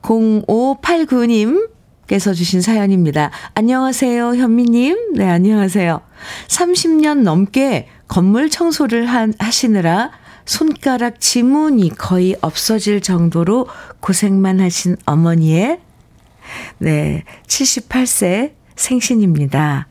0589님께서 0.02 2.34
주신 2.36 2.62
사연입니다. 2.62 3.32
안녕하세요, 3.54 4.36
현미님. 4.36 5.14
네, 5.16 5.30
안녕하세요. 5.30 6.02
30년 6.48 7.22
넘게 7.24 7.88
건물 8.08 8.50
청소를 8.50 9.06
한, 9.06 9.34
하시느라 9.40 10.12
손가락 10.46 11.20
지문이 11.20 11.90
거의 11.98 12.36
없어질 12.42 13.02
정도로 13.02 13.68
고생만 14.00 14.60
하신 14.60 14.98
어머니의 15.06 15.80
네, 16.80 17.24
78세 17.48 18.54
생신입니다. 18.76 19.88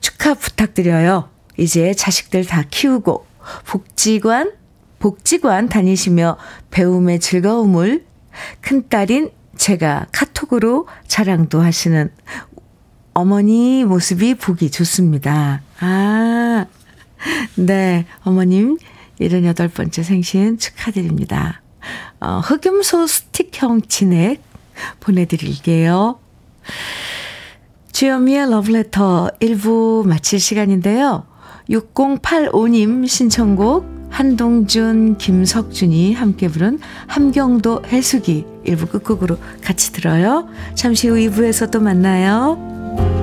축하 0.00 0.34
부탁드려요. 0.34 1.28
이제 1.56 1.94
자식들 1.94 2.44
다 2.44 2.64
키우고 2.68 3.26
복지관 3.66 4.52
복지관 4.98 5.68
다니시며 5.68 6.38
배움의 6.70 7.20
즐거움을 7.20 8.04
큰딸인 8.60 9.30
제가 9.56 10.06
카톡으로 10.12 10.88
자랑도 11.06 11.60
하시는 11.60 12.10
어머니 13.12 13.84
모습이 13.84 14.34
보기 14.34 14.70
좋습니다. 14.70 15.62
아, 15.78 16.66
네, 17.56 18.06
어머님 18.24 18.76
78번째 19.20 20.02
생신 20.02 20.58
축하드립니다. 20.58 21.62
어, 22.20 22.40
흑염소 22.44 23.06
스틱형 23.06 23.82
진액 23.82 24.42
보내드릴게요. 25.00 26.18
주현미의 27.92 28.50
러브레터 28.50 29.30
1부 29.40 30.06
마칠 30.06 30.40
시간인데요. 30.40 31.26
6085님 31.70 33.06
신청곡 33.06 33.94
한동준, 34.10 35.18
김석준이 35.18 36.14
함께 36.14 36.46
부른 36.46 36.78
함경도 37.08 37.82
해수기 37.86 38.46
1부 38.64 38.90
끝곡으로 38.90 39.38
같이 39.60 39.92
들어요. 39.92 40.48
잠시 40.74 41.08
후 41.08 41.16
2부에서 41.16 41.70
또 41.70 41.80
만나요. 41.80 43.13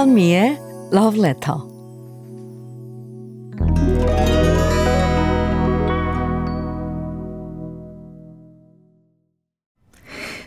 주현미의 0.00 0.58
러브레터 0.92 1.68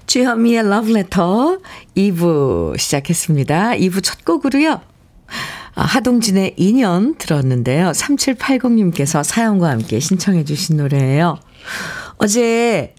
주현미의 0.08 0.68
러브레터 0.68 1.60
2부 1.96 2.80
시작했습니다. 2.80 3.74
2부 3.74 4.02
첫 4.02 4.26
곡으로요. 4.26 4.82
아, 5.76 5.82
하동진의 5.84 6.56
인연 6.58 7.16
들었는데요. 7.20 7.92
3780님께서 7.92 9.24
사연과 9.24 9.70
함께 9.70 10.00
신청해 10.00 10.46
주신 10.46 10.78
노래예요. 10.78 11.38
어제 12.18 12.96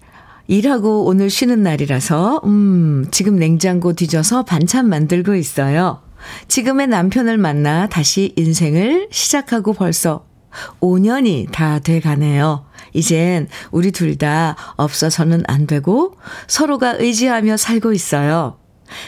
일하고 0.47 1.03
오늘 1.03 1.29
쉬는 1.29 1.63
날이라서 1.63 2.43
음, 2.45 3.07
지금 3.11 3.35
냉장고 3.35 3.91
뒤져서 3.91 4.45
반찬 4.45 4.87
만들고 4.87 5.35
있어요. 5.35 6.04
지금의 6.47 6.87
남편을 6.87 7.37
만나 7.37 7.87
다시 7.87 8.33
인생을 8.35 9.07
시작하고 9.11 9.73
벌써 9.73 10.25
5년이 10.79 11.51
다 11.51 11.79
돼 11.79 11.99
가네요. 11.99 12.65
이젠 12.93 13.47
우리 13.71 13.91
둘 13.91 14.17
다 14.17 14.55
없어서는 14.77 15.43
안 15.47 15.67
되고 15.67 16.15
서로가 16.47 16.95
의지하며 16.99 17.57
살고 17.57 17.91
있어요. 17.93 18.57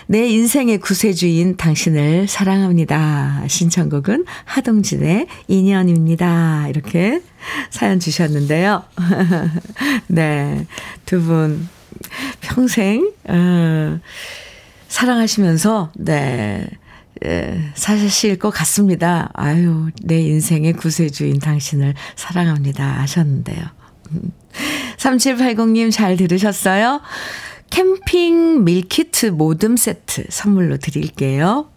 내 0.07 0.27
인생의 0.27 0.79
구세주인 0.79 1.55
당신을 1.55 2.27
사랑합니다. 2.27 3.43
신청곡은 3.47 4.25
하동진의 4.43 5.27
인연입니다. 5.47 6.67
이렇게 6.67 7.21
사연 7.69 7.99
주셨는데요. 7.99 8.83
네. 10.07 10.65
두 11.05 11.21
분 11.21 11.69
평생, 12.41 13.11
어, 13.27 13.99
사랑하시면서, 14.87 15.91
네. 15.95 16.67
예, 17.25 17.71
사실 17.73 18.37
것 18.37 18.49
같습니다. 18.49 19.29
아유, 19.33 19.89
내 20.03 20.19
인생의 20.21 20.73
구세주인 20.73 21.39
당신을 21.39 21.93
사랑합니다. 22.15 22.83
하셨는데요. 23.01 23.65
3780님 24.97 25.91
잘 25.91 26.17
들으셨어요? 26.17 27.01
캠핑 27.69 28.63
밀키트 28.63 29.27
모듬 29.27 29.77
세트 29.77 30.25
선물로 30.29 30.77
드릴게요. 30.77 31.69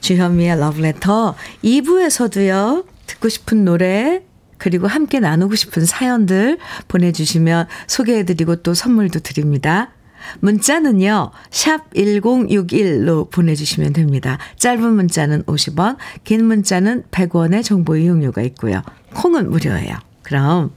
주현미의 0.00 0.58
러브레터 0.58 1.36
2부에서도요, 1.62 2.86
듣고 3.06 3.28
싶은 3.28 3.64
노래, 3.64 4.22
그리고 4.56 4.88
함께 4.88 5.20
나누고 5.20 5.54
싶은 5.54 5.86
사연들 5.86 6.58
보내주시면 6.88 7.68
소개해드리고 7.86 8.56
또 8.56 8.74
선물도 8.74 9.20
드립니다. 9.20 9.92
문자는요, 10.40 11.30
샵 11.50 11.92
1061로 11.94 13.30
보내주시면 13.30 13.92
됩니다. 13.92 14.38
짧은 14.56 14.94
문자는 14.94 15.44
50원, 15.44 15.96
긴 16.24 16.44
문자는 16.46 17.04
100원의 17.10 17.62
정보 17.64 17.96
이용료가 17.96 18.42
있고요. 18.42 18.82
콩은 19.14 19.50
무료예요. 19.50 19.96
그럼 20.22 20.72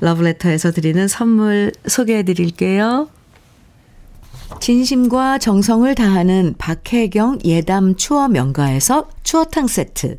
러브레터에서 0.00 0.72
드리는 0.72 1.06
선물 1.08 1.72
소개해 1.86 2.22
드릴게요. 2.22 3.08
진심과 4.60 5.38
정성을 5.38 5.94
다하는 5.94 6.54
박혜경 6.58 7.38
예담 7.44 7.94
추어 7.94 8.28
명가에서 8.28 9.08
추어탕 9.22 9.68
세트. 9.68 10.16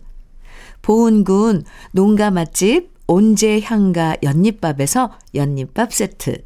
보은군 0.81 1.63
농가 1.91 2.31
맛집 2.31 2.91
온재향가 3.07 4.17
연잎밥에서 4.23 5.11
연잎밥 5.35 5.93
세트. 5.93 6.43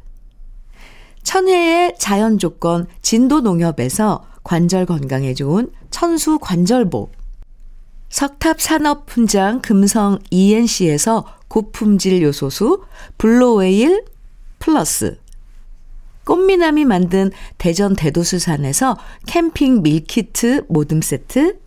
천혜의 1.26 1.96
자연 1.98 2.38
조건 2.38 2.86
진도 3.02 3.40
농협에서 3.40 4.24
관절 4.44 4.86
건강에 4.86 5.34
좋은 5.34 5.72
천수 5.90 6.38
관절보. 6.38 7.10
석탑 8.08 8.60
산업 8.60 9.10
훈장 9.10 9.60
금성 9.60 10.20
ENC에서 10.30 11.26
고품질 11.48 12.22
요소수 12.22 12.84
블루웨일 13.18 14.04
플러스. 14.60 15.18
꽃미남이 16.26 16.84
만든 16.84 17.32
대전 17.58 17.96
대도수산에서 17.96 18.96
캠핑 19.26 19.82
밀키트 19.82 20.66
모듬 20.68 21.02
세트. 21.02 21.58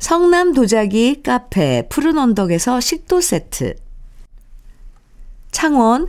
성남 0.00 0.54
도자기 0.54 1.22
카페 1.22 1.86
푸른 1.90 2.16
언덕에서 2.16 2.80
식도 2.80 3.20
세트. 3.20 3.74
창원 5.50 6.08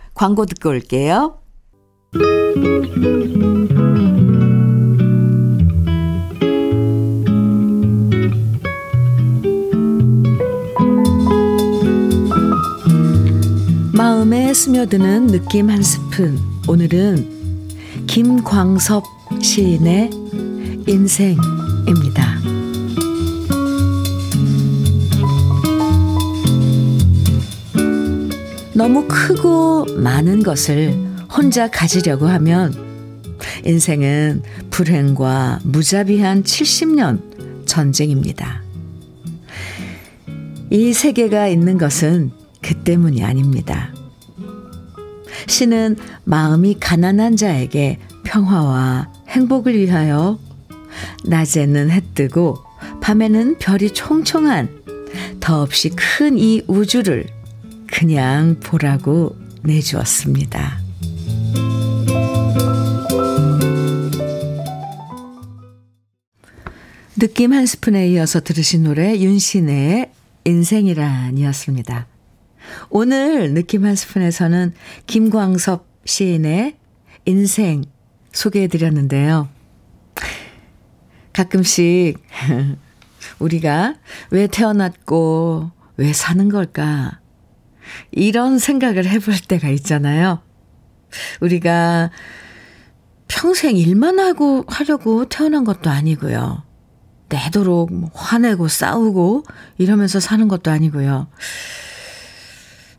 광고 0.13 0.45
듣고 0.45 0.69
올게요. 0.69 1.37
마음에 13.93 14.53
스며드는 14.53 15.27
느낌 15.27 15.69
한 15.69 15.81
스푼. 15.81 16.37
오늘은 16.67 17.29
김광섭 18.07 19.03
시인의 19.41 20.09
인생입니다. 20.87 22.40
너무 28.73 29.05
크고 29.07 29.85
많은 29.97 30.43
것을 30.43 30.93
혼자 31.29 31.69
가지려고 31.69 32.27
하면 32.27 32.73
인생은 33.65 34.43
불행과 34.69 35.59
무자비한 35.63 36.43
70년 36.43 37.65
전쟁입니다. 37.65 38.61
이 40.69 40.93
세계가 40.93 41.47
있는 41.47 41.77
것은 41.77 42.31
그 42.61 42.75
때문이 42.75 43.23
아닙니다. 43.23 43.93
신은 45.47 45.97
마음이 46.23 46.77
가난한 46.79 47.35
자에게 47.35 47.99
평화와 48.23 49.11
행복을 49.27 49.77
위하여 49.77 50.39
낮에는 51.25 51.89
해 51.89 52.01
뜨고 52.15 52.57
밤에는 53.01 53.57
별이 53.57 53.91
총총한 53.91 54.69
더없이 55.39 55.89
큰 55.89 56.37
이 56.37 56.61
우주를 56.67 57.40
그냥 57.91 58.59
보라고 58.61 59.35
내주었습니다. 59.63 60.79
느낌 67.19 67.53
한 67.53 67.67
스푼에 67.67 68.09
이어서 68.09 68.39
들으신 68.39 68.83
노래 68.83 69.19
윤신의 69.19 70.11
인생이란이었습니다. 70.45 72.07
오늘 72.89 73.53
느낌 73.53 73.85
한 73.85 73.95
스푼에서는 73.95 74.73
김광섭 75.05 75.85
시인의 76.05 76.77
인생 77.25 77.83
소개해 78.31 78.67
드렸는데요. 78.67 79.49
가끔씩 81.33 82.17
우리가 83.39 83.95
왜 84.31 84.47
태어났고 84.47 85.69
왜 85.97 86.13
사는 86.13 86.49
걸까? 86.49 87.20
이런 88.11 88.59
생각을 88.59 89.07
해볼 89.07 89.35
때가 89.47 89.69
있잖아요. 89.69 90.41
우리가 91.41 92.11
평생 93.27 93.77
일만 93.77 94.19
하고 94.19 94.65
하려고 94.67 95.25
태어난 95.25 95.63
것도 95.63 95.89
아니고요. 95.89 96.63
내도록 97.29 97.93
뭐 97.93 98.09
화내고 98.13 98.67
싸우고 98.67 99.43
이러면서 99.77 100.19
사는 100.19 100.47
것도 100.47 100.69
아니고요. 100.69 101.27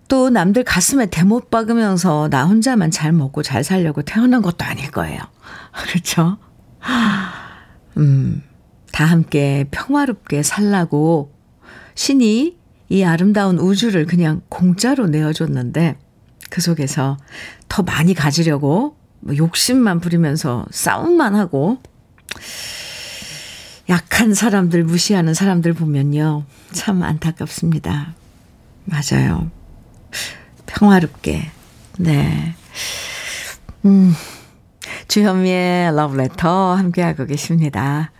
또 0.08 0.30
남들 0.30 0.64
가슴에 0.64 1.06
대못 1.06 1.50
박으면서 1.50 2.28
나 2.30 2.44
혼자만 2.44 2.90
잘 2.90 3.12
먹고 3.12 3.42
잘 3.42 3.62
살려고 3.64 4.02
태어난 4.02 4.42
것도 4.42 4.64
아닐 4.64 4.90
거예요. 4.90 5.18
그렇죠? 5.88 6.38
음, 7.96 8.42
다 8.90 9.04
함께 9.04 9.66
평화롭게 9.70 10.42
살라고 10.42 11.32
신이 11.94 12.58
이 12.92 13.04
아름다운 13.04 13.58
우주를 13.58 14.04
그냥 14.04 14.42
공짜로 14.50 15.06
내어줬는데 15.06 15.96
그 16.50 16.60
속에서 16.60 17.16
더 17.66 17.82
많이 17.82 18.12
가지려고 18.12 18.96
뭐 19.20 19.34
욕심만 19.34 19.98
부리면서 19.98 20.66
싸움만 20.70 21.34
하고 21.34 21.78
약한 23.88 24.34
사람들 24.34 24.84
무시하는 24.84 25.32
사람들 25.32 25.72
보면요. 25.72 26.44
참 26.72 27.02
안타깝습니다. 27.02 28.14
맞아요. 28.84 29.50
평화롭게. 30.66 31.50
네. 31.96 32.54
음. 33.86 34.12
주현미의 35.08 35.96
러브레터 35.96 36.74
함께하고 36.74 37.24
계십니다. 37.24 38.12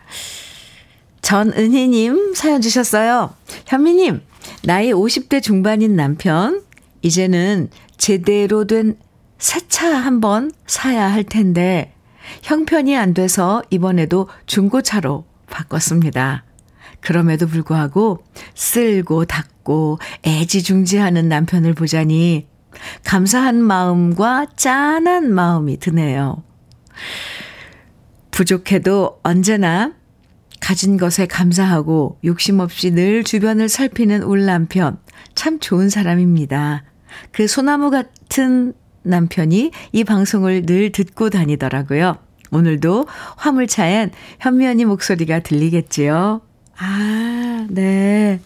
전은희님 1.20 2.32
사연 2.34 2.62
주셨어요. 2.62 3.34
현미님, 3.66 4.22
나이 4.64 4.92
50대 4.92 5.42
중반인 5.42 5.96
남편, 5.96 6.62
이제는 7.02 7.68
제대로 7.96 8.66
된 8.66 8.96
새 9.42 9.60
차 9.68 9.88
한번 9.92 10.52
사야 10.68 11.10
할 11.12 11.24
텐데, 11.24 11.92
형편이 12.42 12.96
안 12.96 13.12
돼서 13.12 13.60
이번에도 13.70 14.28
중고차로 14.46 15.24
바꿨습니다. 15.50 16.44
그럼에도 17.00 17.48
불구하고 17.48 18.22
쓸고 18.54 19.24
닦고 19.24 19.98
애지중지하는 20.24 21.28
남편을 21.28 21.74
보자니 21.74 22.46
감사한 23.02 23.60
마음과 23.60 24.46
짠한 24.54 25.34
마음이 25.34 25.78
드네요. 25.80 26.44
부족해도 28.30 29.18
언제나 29.24 29.92
가진 30.62 30.96
것에 30.96 31.26
감사하고 31.26 32.18
욕심 32.24 32.60
없이 32.60 32.92
늘 32.92 33.24
주변을 33.24 33.68
살피는 33.68 34.22
울 34.22 34.46
남편. 34.46 34.96
참 35.34 35.58
좋은 35.58 35.88
사람입니다. 35.88 36.84
그 37.32 37.48
소나무 37.48 37.90
같은 37.90 38.72
남편이 39.02 39.72
이 39.90 40.04
방송을 40.04 40.64
늘 40.64 40.92
듣고 40.92 41.30
다니더라고요. 41.30 42.16
오늘도 42.52 43.08
화물차엔 43.36 44.12
현미 44.38 44.68
언니 44.68 44.84
목소리가 44.84 45.40
들리겠지요. 45.40 46.40
아, 46.78 47.66
네. 47.68 48.40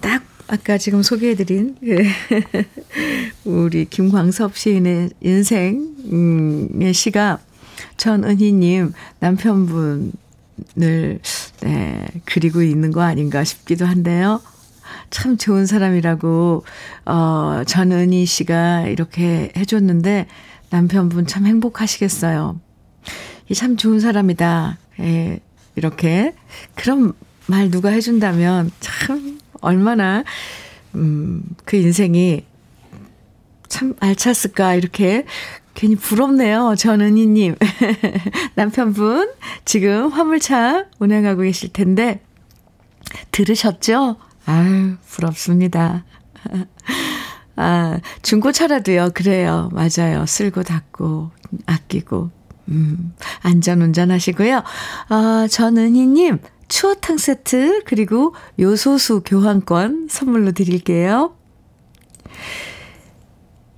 딱 0.00 0.22
아까 0.46 0.76
지금 0.76 1.02
소개해드린 1.02 1.76
그 1.80 2.02
우리 3.48 3.86
김광섭 3.86 4.56
시인의 4.56 5.10
인생의 5.22 6.92
시가 6.92 7.38
전은희님 7.96 8.92
남편분 9.20 10.12
늘, 10.74 11.20
네, 11.60 12.06
그리고 12.24 12.62
있는 12.62 12.90
거 12.90 13.02
아닌가 13.02 13.44
싶기도 13.44 13.86
한데요. 13.86 14.40
참 15.10 15.36
좋은 15.36 15.66
사람이라고, 15.66 16.64
어, 17.06 17.62
전은희 17.66 18.26
씨가 18.26 18.88
이렇게 18.88 19.52
해줬는데 19.56 20.26
남편분 20.70 21.26
참 21.26 21.46
행복하시겠어요. 21.46 22.60
이참 23.48 23.76
좋은 23.76 24.00
사람이다. 24.00 24.78
예, 25.00 25.40
이렇게. 25.76 26.34
그런 26.74 27.12
말 27.46 27.70
누가 27.70 27.88
해준다면 27.88 28.70
참 28.80 29.38
얼마나, 29.60 30.24
음, 30.94 31.42
그 31.64 31.76
인생이 31.76 32.44
참 33.68 33.94
알찼을까, 34.00 34.74
이렇게 34.74 35.24
괜히 35.78 35.94
부럽네요. 35.94 36.74
전은희님. 36.76 37.54
남편분, 38.56 39.30
지금 39.64 40.08
화물차 40.08 40.86
운행하고 40.98 41.42
계실 41.42 41.72
텐데, 41.72 42.20
들으셨죠? 43.30 44.16
아유, 44.44 44.96
부럽습니다. 45.06 46.04
아, 47.54 48.00
중고차라도요, 48.22 49.10
그래요. 49.14 49.70
맞아요. 49.72 50.26
쓸고 50.26 50.64
닦고, 50.64 51.30
아끼고, 51.66 52.30
음, 52.70 53.14
안전 53.42 53.80
운전하시고요. 53.80 54.64
아, 55.10 55.46
전은희님, 55.48 56.38
추어탕 56.66 57.18
세트, 57.18 57.84
그리고 57.84 58.34
요소수 58.58 59.22
교환권 59.24 60.08
선물로 60.10 60.50
드릴게요. 60.50 61.36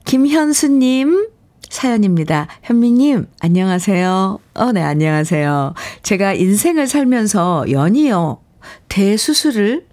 김현수님, 0.06 1.39
사연입니다. 1.70 2.48
현미님, 2.64 3.28
안녕하세요. 3.40 4.38
어, 4.54 4.72
네, 4.72 4.83
안녕하세요. 4.83 5.74
제가 6.02 6.35
인생을 6.35 6.88
살면서 6.88 7.70
연이어 7.70 8.42
대수술을 8.88 9.87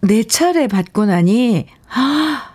네 0.00 0.24
차례 0.24 0.66
받고 0.66 1.04
나니, 1.04 1.66
아, 1.90 2.54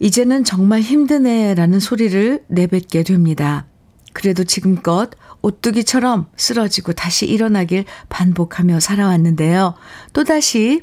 이제는 0.00 0.44
정말 0.44 0.80
힘드네 0.80 1.54
라는 1.54 1.78
소리를 1.78 2.42
내뱉게 2.48 3.02
됩니다. 3.02 3.66
그래도 4.14 4.44
지금껏 4.44 5.10
오뚜기처럼 5.42 6.28
쓰러지고 6.36 6.94
다시 6.94 7.26
일어나길 7.26 7.84
반복하며 8.08 8.80
살아왔는데요. 8.80 9.74
또다시 10.14 10.80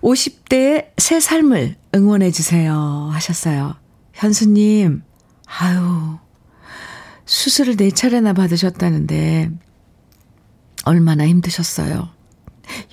50대의 0.00 0.86
새 0.96 1.20
삶을 1.20 1.76
응원해주세요. 1.94 3.10
하셨어요. 3.12 3.74
현수님, 4.14 5.02
아유, 5.48 6.18
수술을 7.24 7.76
네 7.76 7.90
차례나 7.90 8.32
받으셨다는데, 8.32 9.50
얼마나 10.84 11.26
힘드셨어요. 11.26 12.08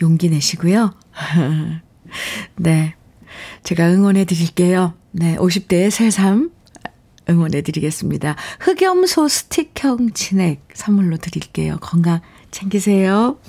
용기 0.01 0.29
내시고요. 0.29 0.93
네. 2.55 2.95
제가 3.63 3.91
응원해 3.91 4.25
드릴게요. 4.25 4.93
네. 5.11 5.35
50대의 5.37 5.89
새삶 5.89 6.51
응원해 7.29 7.61
드리겠습니다. 7.61 8.35
흑염소 8.59 9.27
스틱형 9.27 10.11
진액 10.13 10.67
선물로 10.73 11.17
드릴게요. 11.17 11.77
건강 11.81 12.21
챙기세요. 12.51 13.39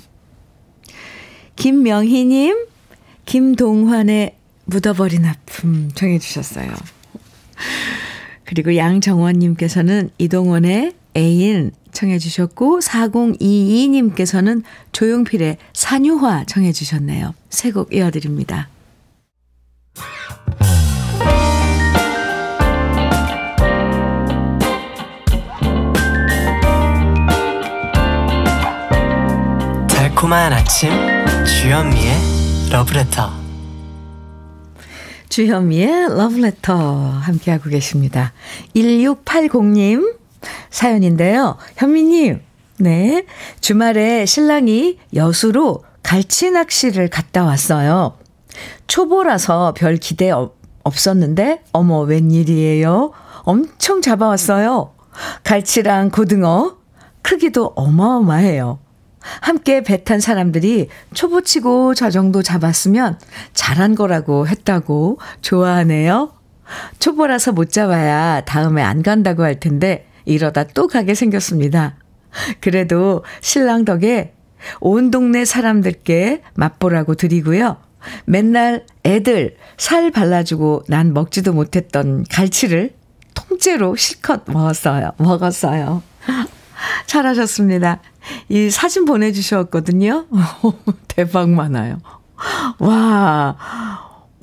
김명희님, 1.55 2.67
김동환의 3.25 4.37
묻어버린 4.65 5.25
아픔 5.25 5.91
청해 5.93 6.19
주셨어요. 6.19 6.71
그리고 8.47 8.77
양정원님께서는 8.77 10.09
이동원의 10.17 10.93
애인 11.17 11.71
청해 11.91 12.17
주셨고 12.17 12.79
4022님께서는 12.79 14.63
조용필의 14.93 15.57
산유화 15.73 16.45
청해 16.45 16.71
주셨네요. 16.71 17.33
새곡 17.49 17.93
이어드립니다. 17.93 18.69
달콤한 29.89 30.53
아침 30.53 30.89
주현미의 31.45 32.69
러브레터 32.71 33.46
주현미의 35.37 36.17
러브레터 36.17 36.75
함께하고 36.75 37.69
계십니다. 37.69 38.33
1680님 38.75 40.17
사연인데요. 40.71 41.57
현미님, 41.75 42.41
네. 42.79 43.23
주말에 43.61 44.25
신랑이 44.25 44.97
여수로 45.13 45.83
갈치 46.01 46.49
낚시를 46.49 47.09
갔다 47.09 47.43
왔어요. 47.43 48.17
초보라서 48.87 49.75
별 49.77 49.97
기대 49.97 50.31
없었는데, 50.83 51.61
어머, 51.71 51.99
웬일이에요? 51.99 53.11
엄청 53.43 54.01
잡아왔어요. 54.01 54.95
갈치랑 55.43 56.09
고등어, 56.09 56.77
크기도 57.21 57.73
어마어마해요. 57.75 58.79
함께 59.41 59.81
배 59.81 60.03
탄 60.03 60.19
사람들이 60.19 60.87
초보치고 61.13 61.93
저 61.95 62.09
정도 62.09 62.41
잡았으면 62.41 63.19
잘한 63.53 63.95
거라고 63.95 64.47
했다고 64.47 65.19
좋아하네요. 65.41 66.33
초보라서 66.99 67.51
못 67.51 67.71
잡아야 67.71 68.41
다음에 68.41 68.81
안 68.83 69.03
간다고 69.03 69.43
할 69.43 69.59
텐데 69.59 70.07
이러다 70.25 70.65
또 70.65 70.87
가게 70.87 71.15
생겼습니다. 71.15 71.95
그래도 72.61 73.23
신랑 73.41 73.85
덕에 73.85 74.33
온 74.79 75.11
동네 75.11 75.45
사람들께 75.45 76.41
맛보라고 76.55 77.15
드리고요. 77.15 77.77
맨날 78.25 78.85
애들 79.03 79.57
살 79.77 80.11
발라주고 80.11 80.83
난 80.87 81.13
먹지도 81.13 81.53
못했던 81.53 82.23
갈치를 82.31 82.91
통째로 83.33 83.95
실컷 83.95 84.43
먹었어요. 84.47 85.11
먹었어요. 85.17 86.03
잘하셨습니다. 87.07 87.99
이 88.49 88.69
사진 88.69 89.05
보내주셨거든요. 89.05 90.25
대박 91.07 91.49
많아요. 91.49 91.99
와. 92.79 93.55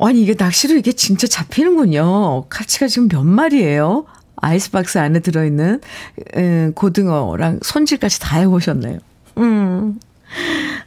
아니, 0.00 0.22
이게 0.22 0.34
낚시로 0.36 0.74
이게 0.74 0.92
진짜 0.92 1.26
잡히는군요. 1.26 2.46
가치가 2.48 2.88
지금 2.88 3.08
몇 3.08 3.22
마리예요? 3.24 4.06
아이스박스 4.36 4.98
안에 4.98 5.20
들어있는 5.20 5.80
고등어랑 6.74 7.60
손질까지 7.62 8.20
다 8.20 8.38
해보셨네요. 8.38 8.98
음. 9.38 9.98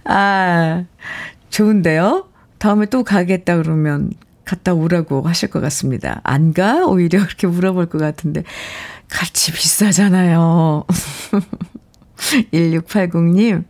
아, 0.03 0.83
좋은데요? 1.49 2.27
다음에 2.59 2.85
또 2.87 3.03
가겠다 3.03 3.57
그러면 3.57 4.11
갔다 4.45 4.73
오라고 4.73 5.21
하실 5.27 5.49
것 5.49 5.59
같습니다. 5.61 6.21
안 6.23 6.53
가? 6.53 6.85
오히려 6.85 7.19
그렇게 7.25 7.47
물어볼 7.47 7.87
것 7.87 7.97
같은데. 7.97 8.43
같이 9.09 9.51
비싸잖아요. 9.53 10.85
1680님, 12.53 13.63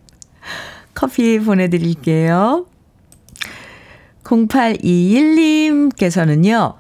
커피 0.94 1.40
보내드릴게요. 1.40 2.66
0821님께서는요, 4.24 6.76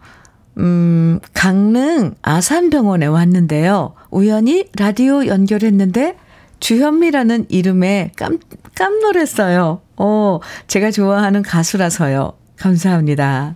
음, 0.57 1.19
강릉 1.33 2.15
아산병원에 2.21 3.05
왔는데요. 3.05 3.93
우연히 4.09 4.67
라디오 4.75 5.27
연결했는데 5.27 6.17
주현미라는 6.59 7.45
이름에 7.49 8.11
깜, 8.15 8.39
깜놀했어요. 8.75 9.81
어, 9.97 10.39
제가 10.67 10.91
좋아하는 10.91 11.41
가수라서요. 11.43 12.33
감사합니다. 12.57 13.55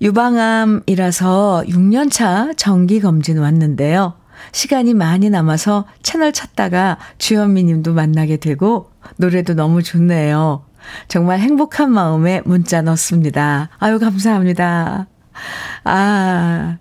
유방암이라서 0.00 1.64
6년차 1.68 2.56
정기검진 2.56 3.38
왔는데요. 3.38 4.14
시간이 4.52 4.94
많이 4.94 5.30
남아서 5.30 5.86
채널 6.02 6.32
찾다가 6.32 6.98
주현미 7.18 7.64
님도 7.64 7.94
만나게 7.94 8.36
되고 8.36 8.90
노래도 9.16 9.54
너무 9.54 9.82
좋네요. 9.82 10.64
정말 11.08 11.38
행복한 11.40 11.92
마음에 11.92 12.42
문자 12.44 12.82
넣습니다. 12.82 13.70
아유, 13.78 13.98
감사합니다. 13.98 15.06
아, 15.84 16.78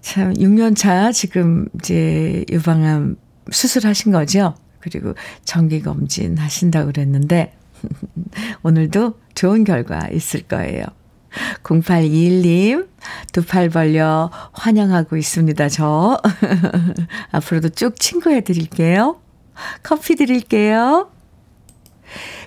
참, 0.00 0.32
6년차 0.34 1.12
지금 1.12 1.66
이제 1.76 2.44
유방암 2.50 3.16
수술하신 3.50 4.12
거죠? 4.12 4.54
그리고 4.80 5.14
정기검진 5.44 6.38
하신다고 6.38 6.92
그랬는데, 6.92 7.54
오늘도 8.62 9.18
좋은 9.34 9.64
결과 9.64 10.08
있을 10.12 10.42
거예요. 10.42 10.84
0821님, 11.62 12.88
두 13.32 13.42
팔 13.42 13.68
벌려 13.70 14.30
환영하고 14.52 15.16
있습니다, 15.16 15.68
저. 15.68 16.18
앞으로도 17.32 17.70
쭉 17.70 17.98
친구해 17.98 18.42
드릴게요. 18.42 19.20
커피 19.82 20.16
드릴게요. 20.16 21.10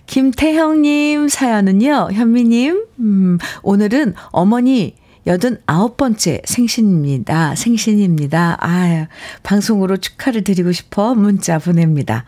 김태형님 0.06 1.28
사연은요, 1.28 2.10
현미님, 2.14 2.86
음, 3.00 3.38
오늘은 3.62 4.16
어머니 4.32 4.96
89번째 5.28 6.42
생신입니다. 6.46 7.54
생신입니다. 7.56 8.58
아 8.60 9.08
방송으로 9.44 9.98
축하를 9.98 10.44
드리고 10.44 10.72
싶어 10.72 11.14
문자 11.14 11.60
보냅니다. 11.60 12.26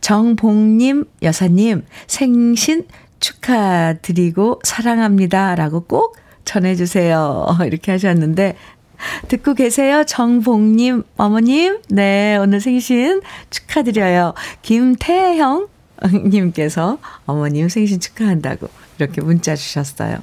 정봉님 0.00 1.06
여사님 1.22 1.84
생신 2.06 2.84
축하드리고 3.20 4.60
사랑합니다. 4.64 5.54
라고 5.54 5.80
꼭 5.80 6.16
전해주세요. 6.44 7.46
이렇게 7.66 7.92
하셨는데, 7.92 8.56
듣고 9.28 9.54
계세요? 9.54 10.04
정봉님, 10.04 11.02
어머님? 11.16 11.80
네, 11.90 12.36
오늘 12.36 12.60
생신 12.60 13.20
축하드려요. 13.50 14.34
김태형 14.62 15.68
님께서 16.28 16.98
어머님 17.24 17.68
생신 17.68 18.00
축하한다고 18.00 18.68
이렇게 18.98 19.20
문자 19.20 19.56
주셨어요. 19.56 20.18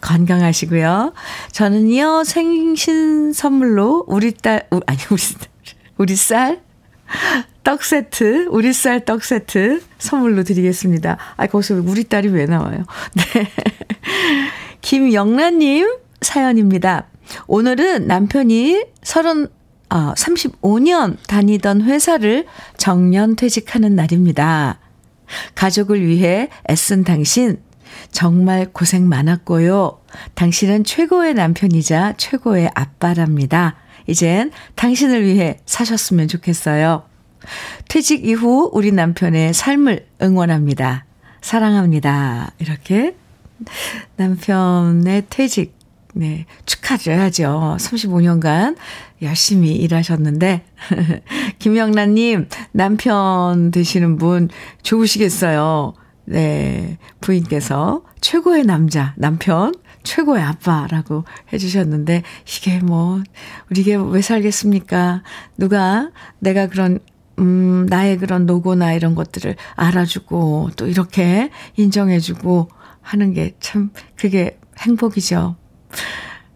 건강하시고요. 0.00 1.12
저는요, 1.52 2.24
생신 2.24 3.32
선물로 3.32 4.04
우리 4.08 4.32
딸, 4.32 4.66
아니, 4.86 4.98
우리, 5.10 5.22
우리 5.98 6.16
쌀, 6.16 6.62
떡 7.64 7.84
세트, 7.84 8.48
우리 8.50 8.72
쌀 8.72 9.04
떡 9.04 9.24
세트 9.24 9.82
선물로 9.98 10.42
드리겠습니다. 10.44 11.16
아, 11.36 11.46
거기서 11.46 11.82
우리 11.84 12.04
딸이 12.04 12.28
왜 12.28 12.46
나와요? 12.46 12.84
네. 13.14 13.48
김영란님 14.80 15.88
사연입니다. 16.20 17.06
오늘은 17.46 18.06
남편이 18.06 18.84
30, 19.02 19.50
아, 19.88 20.14
35년 20.16 21.16
다니던 21.26 21.82
회사를 21.82 22.46
정년 22.76 23.36
퇴직하는 23.36 23.94
날입니다. 23.94 24.80
가족을 25.54 26.04
위해 26.04 26.48
애쓴 26.68 27.04
당신, 27.04 27.58
정말 28.10 28.72
고생 28.72 29.08
많았고요. 29.08 30.00
당신은 30.34 30.84
최고의 30.84 31.34
남편이자 31.34 32.14
최고의 32.16 32.70
아빠랍니다. 32.74 33.76
이젠 34.06 34.50
당신을 34.74 35.24
위해 35.24 35.58
사셨으면 35.66 36.28
좋겠어요. 36.28 37.04
퇴직 37.88 38.24
이후 38.26 38.70
우리 38.72 38.92
남편의 38.92 39.52
삶을 39.52 40.06
응원합니다. 40.22 41.04
사랑합니다. 41.40 42.52
이렇게 42.58 43.16
남편의 44.16 45.24
퇴직, 45.28 45.76
네, 46.14 46.46
축하드려야죠. 46.66 47.76
35년간 47.78 48.76
열심히 49.22 49.74
일하셨는데, 49.74 50.62
김영란님, 51.58 52.48
남편 52.72 53.70
되시는 53.70 54.18
분 54.18 54.48
좋으시겠어요. 54.82 55.94
네, 56.24 56.98
부인께서 57.20 58.02
최고의 58.20 58.64
남자, 58.64 59.14
남편, 59.16 59.74
최고의 60.02 60.42
아빠라고 60.42 61.24
해주셨는데, 61.52 62.22
이게 62.46 62.78
뭐, 62.78 63.22
우리게 63.70 63.96
왜 63.96 64.22
살겠습니까? 64.22 65.22
누가 65.56 66.10
내가 66.38 66.66
그런 66.66 66.98
음, 67.38 67.86
나의 67.88 68.18
그런 68.18 68.44
노고나 68.46 68.92
이런 68.92 69.14
것들을 69.14 69.56
알아주고 69.74 70.70
또 70.76 70.86
이렇게 70.86 71.50
인정해주고 71.76 72.68
하는 73.00 73.32
게 73.32 73.54
참 73.58 73.90
그게 74.16 74.58
행복이죠. 74.78 75.56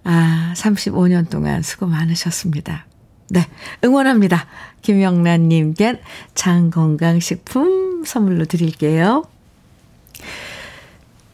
아, 0.05 0.53
35년 0.57 1.29
동안 1.31 1.63
수고 1.63 1.87
많으셨습니다. 1.87 2.87
네, 3.31 3.47
응원합니다. 3.83 4.47
김영란님께 4.83 6.01
장건강식품 6.35 8.05
선물로 8.05 8.45
드릴게요. 8.45 9.25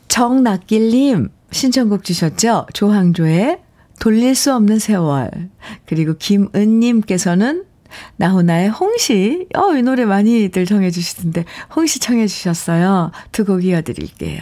정낙길님 0.08 1.28
신청곡 1.52 2.04
주셨죠? 2.04 2.66
조항조의 2.72 3.58
돌릴 4.00 4.34
수 4.34 4.52
없는 4.54 4.78
세월. 4.78 5.30
그리고 5.86 6.14
김은님께서는 6.18 7.64
나훈아의 8.16 8.70
홍시. 8.70 9.46
어, 9.54 9.76
이 9.76 9.82
노래 9.82 10.04
많이들 10.04 10.64
정해주시던데, 10.66 11.44
홍시 11.76 12.00
청해주셨어요. 12.00 13.12
두 13.32 13.44
곡 13.44 13.64
이어드릴게요. 13.64 14.40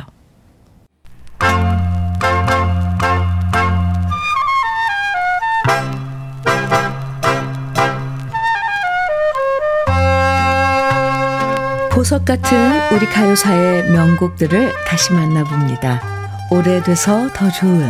보석 11.92 12.24
같은 12.24 12.58
우리 12.94 13.04
가요사의 13.06 13.90
명곡들을 13.90 14.72
다시 14.86 15.12
만나봅니다. 15.12 16.19
오래돼서 16.52 17.28
더 17.32 17.48
좋은 17.48 17.88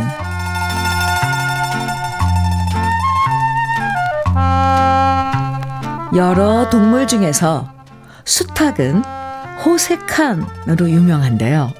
여러 6.15 6.69
동물 6.69 7.07
중에서 7.07 7.73
수탉은 8.23 9.03
호색한으로 9.65 10.89
유명한데요. 10.89 11.71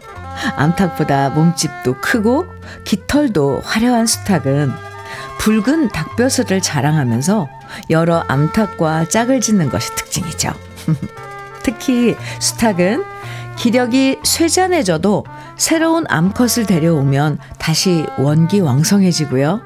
암탉보다 0.56 1.30
몸집도 1.30 2.00
크고 2.00 2.46
깃털도 2.84 3.60
화려한 3.64 4.06
수탉은 4.06 4.72
붉은 5.38 5.88
닭뼈슬을 5.88 6.62
자랑하면서 6.62 7.48
여러 7.90 8.24
암탉과 8.28 9.08
짝을 9.10 9.42
짓는 9.42 9.68
것이 9.68 9.94
특징이죠. 9.96 10.54
특히 11.62 12.16
수탉은 12.38 13.04
기력이 13.56 14.18
쇠잔해져도 14.24 15.24
새로운 15.62 16.04
암컷을 16.08 16.66
데려오면 16.66 17.38
다시 17.56 18.04
원기 18.18 18.58
왕성해지고요. 18.58 19.60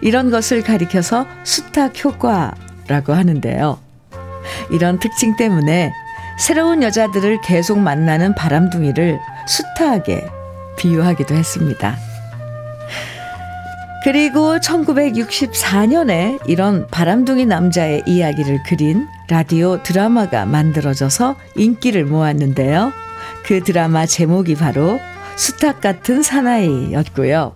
이런 0.00 0.30
것을 0.30 0.62
가리켜서 0.62 1.26
수탉 1.42 2.04
효과라고 2.04 3.14
하는데요. 3.14 3.80
이런 4.70 5.00
특징 5.00 5.34
때문에 5.36 5.92
새로운 6.38 6.84
여자들을 6.84 7.40
계속 7.40 7.80
만나는 7.80 8.36
바람둥이를 8.36 9.18
수탉에 9.48 10.24
비유하기도 10.76 11.34
했습니다. 11.34 11.96
그리고 14.04 14.58
1964년에 14.58 16.38
이런 16.46 16.86
바람둥이 16.86 17.46
남자의 17.46 18.04
이야기를 18.06 18.62
그린 18.62 19.08
라디오 19.28 19.82
드라마가 19.82 20.46
만들어져서 20.46 21.34
인기를 21.56 22.04
모았는데요. 22.04 22.92
그 23.44 23.64
드라마 23.64 24.06
제목이 24.06 24.54
바로 24.54 25.00
수탉 25.36 25.80
같은 25.80 26.22
사나이였고요. 26.22 27.54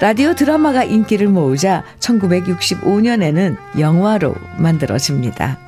라디오 0.00 0.34
드라마가 0.34 0.84
인기를 0.84 1.28
모으자 1.28 1.84
1965년에는 2.00 3.56
영화로 3.78 4.34
만들어집니다. 4.58 5.58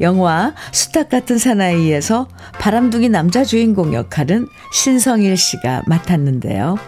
영화 0.00 0.54
수탉 0.72 1.08
같은 1.08 1.38
사나이에서 1.38 2.28
바람둥이 2.58 3.08
남자 3.08 3.44
주인공 3.44 3.94
역할은 3.94 4.46
신성일 4.72 5.36
씨가 5.36 5.82
맡았는데요. 5.86 6.78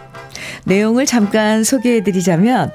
내용을 0.65 1.05
잠깐 1.05 1.63
소개해 1.63 2.03
드리자면 2.03 2.71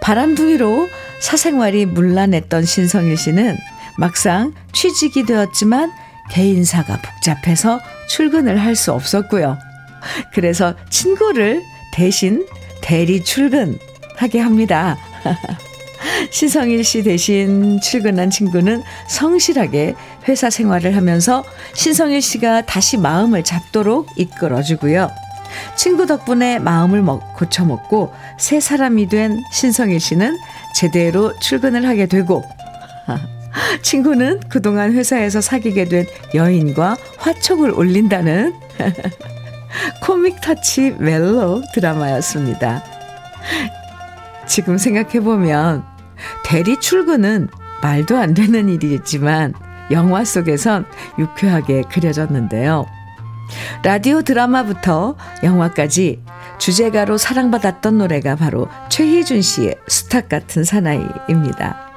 바람둥이로 0.00 0.88
사생활이 1.20 1.86
문란했던 1.86 2.64
신성일 2.64 3.16
씨는 3.16 3.56
막상 3.98 4.52
취직이 4.72 5.24
되었지만 5.24 5.92
개인사가 6.30 7.00
복잡해서 7.00 7.80
출근을 8.08 8.58
할 8.58 8.74
수 8.76 8.92
없었고요. 8.92 9.58
그래서 10.32 10.74
친구를 10.90 11.62
대신 11.92 12.46
대리 12.80 13.22
출근하게 13.22 14.40
합니다. 14.40 14.98
신성일 16.30 16.84
씨 16.84 17.02
대신 17.02 17.80
출근한 17.80 18.30
친구는 18.30 18.82
성실하게 19.08 19.94
회사 20.28 20.50
생활을 20.50 20.96
하면서 20.96 21.44
신성일 21.74 22.20
씨가 22.20 22.62
다시 22.62 22.96
마음을 22.98 23.42
잡도록 23.42 24.08
이끌어주고요. 24.16 25.10
친구 25.76 26.06
덕분에 26.06 26.58
마음을 26.58 27.02
먹, 27.02 27.34
고쳐먹고 27.36 28.12
새 28.38 28.60
사람이 28.60 29.08
된 29.08 29.42
신성일 29.52 30.00
씨는 30.00 30.36
제대로 30.74 31.38
출근을 31.38 31.86
하게 31.86 32.06
되고 32.06 32.44
친구는 33.82 34.40
그동안 34.48 34.92
회사에서 34.92 35.40
사귀게 35.40 35.84
된 35.84 36.06
여인과 36.34 36.96
화촉을 37.18 37.70
올린다는 37.70 38.54
코믹 40.00 40.40
터치 40.40 40.96
멜로 40.98 41.62
드라마였습니다. 41.72 42.82
지금 44.46 44.78
생각해보면 44.78 45.84
대리 46.44 46.78
출근은 46.78 47.48
말도 47.82 48.16
안 48.16 48.34
되는 48.34 48.68
일이지만 48.68 49.54
영화 49.90 50.24
속에선 50.24 50.86
유쾌하게 51.18 51.82
그려졌는데요. 51.90 52.86
라디오 53.82 54.22
드라마부터 54.22 55.16
영화까지 55.42 56.22
주제가로 56.58 57.18
사랑받았던 57.18 57.98
노래가 57.98 58.36
바로 58.36 58.68
최희준 58.88 59.42
씨의 59.42 59.76
수탉 59.86 60.28
같은 60.28 60.64
사나이입니다. 60.64 61.90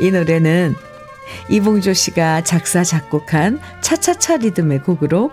이 0.00 0.10
노래는 0.10 0.74
이봉조 1.48 1.92
씨가 1.92 2.42
작사, 2.42 2.82
작곡한 2.82 3.60
차차차 3.80 4.38
리듬의 4.38 4.80
곡으로 4.82 5.30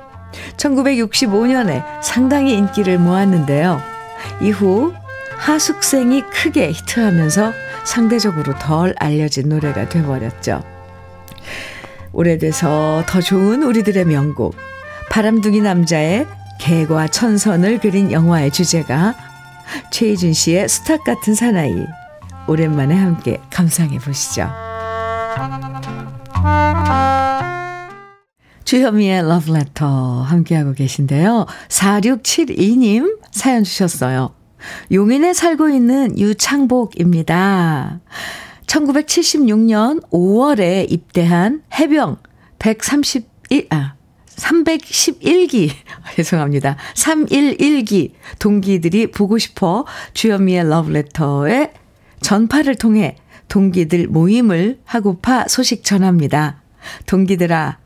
1965년에 0.58 1.84
상당히 2.02 2.54
인기를 2.54 2.98
모았는데요. 3.00 3.82
이후 4.42 4.94
하숙생이 5.38 6.24
크게 6.30 6.72
히트하면서 6.72 7.54
상대적으로 7.84 8.58
덜 8.60 8.94
알려진 9.00 9.50
노래가 9.50 9.90
돼버렸죠. 9.90 10.64
오래돼서 12.14 13.04
더 13.08 13.22
좋은 13.22 13.64
우리들의 13.64 14.06
명곡, 14.06 14.56
바람둥이 15.10 15.62
남자의 15.62 16.28
개과 16.60 17.08
천선을 17.08 17.80
그린 17.80 18.12
영화의 18.12 18.52
주제가 18.52 19.16
최희준 19.92 20.34
씨의 20.34 20.70
수탉 20.70 21.04
같은 21.04 21.34
사나이. 21.34 21.86
오랜만에 22.48 22.96
함께 22.96 23.40
감상해 23.50 23.98
보시죠. 24.00 24.50
주현미의 28.64 29.28
러브레터 29.28 30.22
함께하고 30.22 30.74
계신데요. 30.74 31.45
4672님 31.68 33.18
사연 33.32 33.64
주셨어요. 33.64 34.34
용인에 34.91 35.34
살고 35.34 35.70
있는 35.70 36.18
유창복입니다. 36.18 37.99
1976년 38.68 40.01
5월에 40.12 40.89
입대한 40.89 41.64
해병 41.74 42.18
131, 42.59 43.68
아, 43.72 43.95
311기, 44.28 45.72
죄송합니다. 46.16 46.78
311기 46.95 48.12
동기들이 48.39 49.12
보고 49.12 49.38
싶어 49.38 49.86
주현미의 50.14 50.70
러브레터에 50.70 51.74
전파를 52.22 52.76
통해 52.76 53.18
동기들 53.47 54.07
모임을 54.07 54.80
하고파 54.86 55.47
소식 55.47 55.84
전합니다. 55.84 56.62
동기들아, 57.07 57.80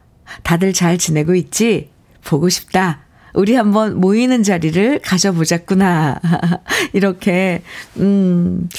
다들 0.43 0.73
잘 0.73 0.97
지내고 0.97 1.35
있지? 1.35 1.89
보고 2.23 2.49
싶다. 2.49 3.01
우리 3.33 3.53
한번 3.55 3.99
모이는 3.99 4.43
자리를 4.43 4.99
가져보자꾸나. 4.99 6.19
이렇게, 6.93 7.61
음, 7.97 8.69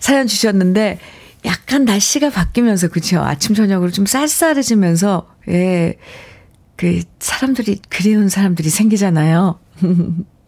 사연 0.00 0.26
주셨는데, 0.26 0.98
약간 1.44 1.84
날씨가 1.84 2.30
바뀌면서, 2.30 2.88
그쵸? 2.88 3.20
아침, 3.20 3.54
저녁으로 3.54 3.90
좀 3.90 4.06
쌀쌀해지면서, 4.06 5.28
예, 5.48 5.96
그, 6.76 7.02
사람들이, 7.18 7.80
그리운 7.88 8.28
사람들이 8.28 8.70
생기잖아요. 8.70 9.58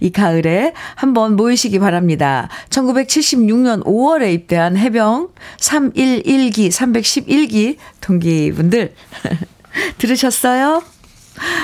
이 0.00 0.10
가을에 0.10 0.72
한번 0.94 1.36
모이시기 1.36 1.78
바랍니다. 1.78 2.48
1976년 2.70 3.84
5월에 3.84 4.32
입대한 4.32 4.76
해병 4.76 5.30
311기, 5.58 6.70
311기 6.70 7.76
동기분들 8.00 8.94
들으셨어요? 9.98 10.82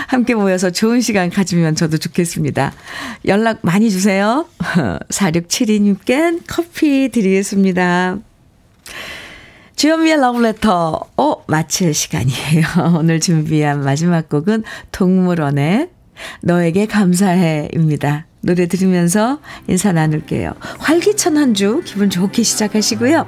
함께 0.06 0.34
모여서 0.34 0.70
좋은 0.70 1.00
시간 1.00 1.30
가지면 1.30 1.74
저도 1.74 1.96
좋겠습니다. 1.96 2.72
연락 3.26 3.60
많이 3.62 3.90
주세요. 3.90 4.46
4672님께 5.08 6.42
커피 6.46 7.08
드리겠습니다. 7.10 8.18
주현미의 9.76 10.20
러브레터, 10.20 11.00
어, 11.16 11.44
마칠 11.46 11.94
시간이에요. 11.94 12.66
오늘 12.98 13.18
준비한 13.20 13.82
마지막 13.82 14.28
곡은 14.28 14.64
동물원의 14.92 15.88
너에게 16.42 16.86
감사해입니다. 16.86 18.26
노래 18.42 18.66
들으면서 18.66 19.40
인사 19.68 19.92
나눌게요. 19.92 20.52
활기찬 20.78 21.36
한 21.36 21.54
주 21.54 21.80
기분 21.84 22.10
좋게 22.10 22.42
시작하시고요. 22.42 23.26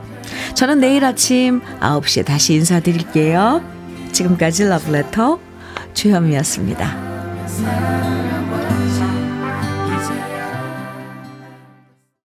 저는 0.54 0.80
내일 0.80 1.04
아침 1.04 1.60
9시에 1.80 2.24
다시 2.24 2.54
인사드릴게요. 2.54 3.73
지금까지 4.14 4.64
러브레터 4.64 5.38
주현미였습니다. 5.92 8.43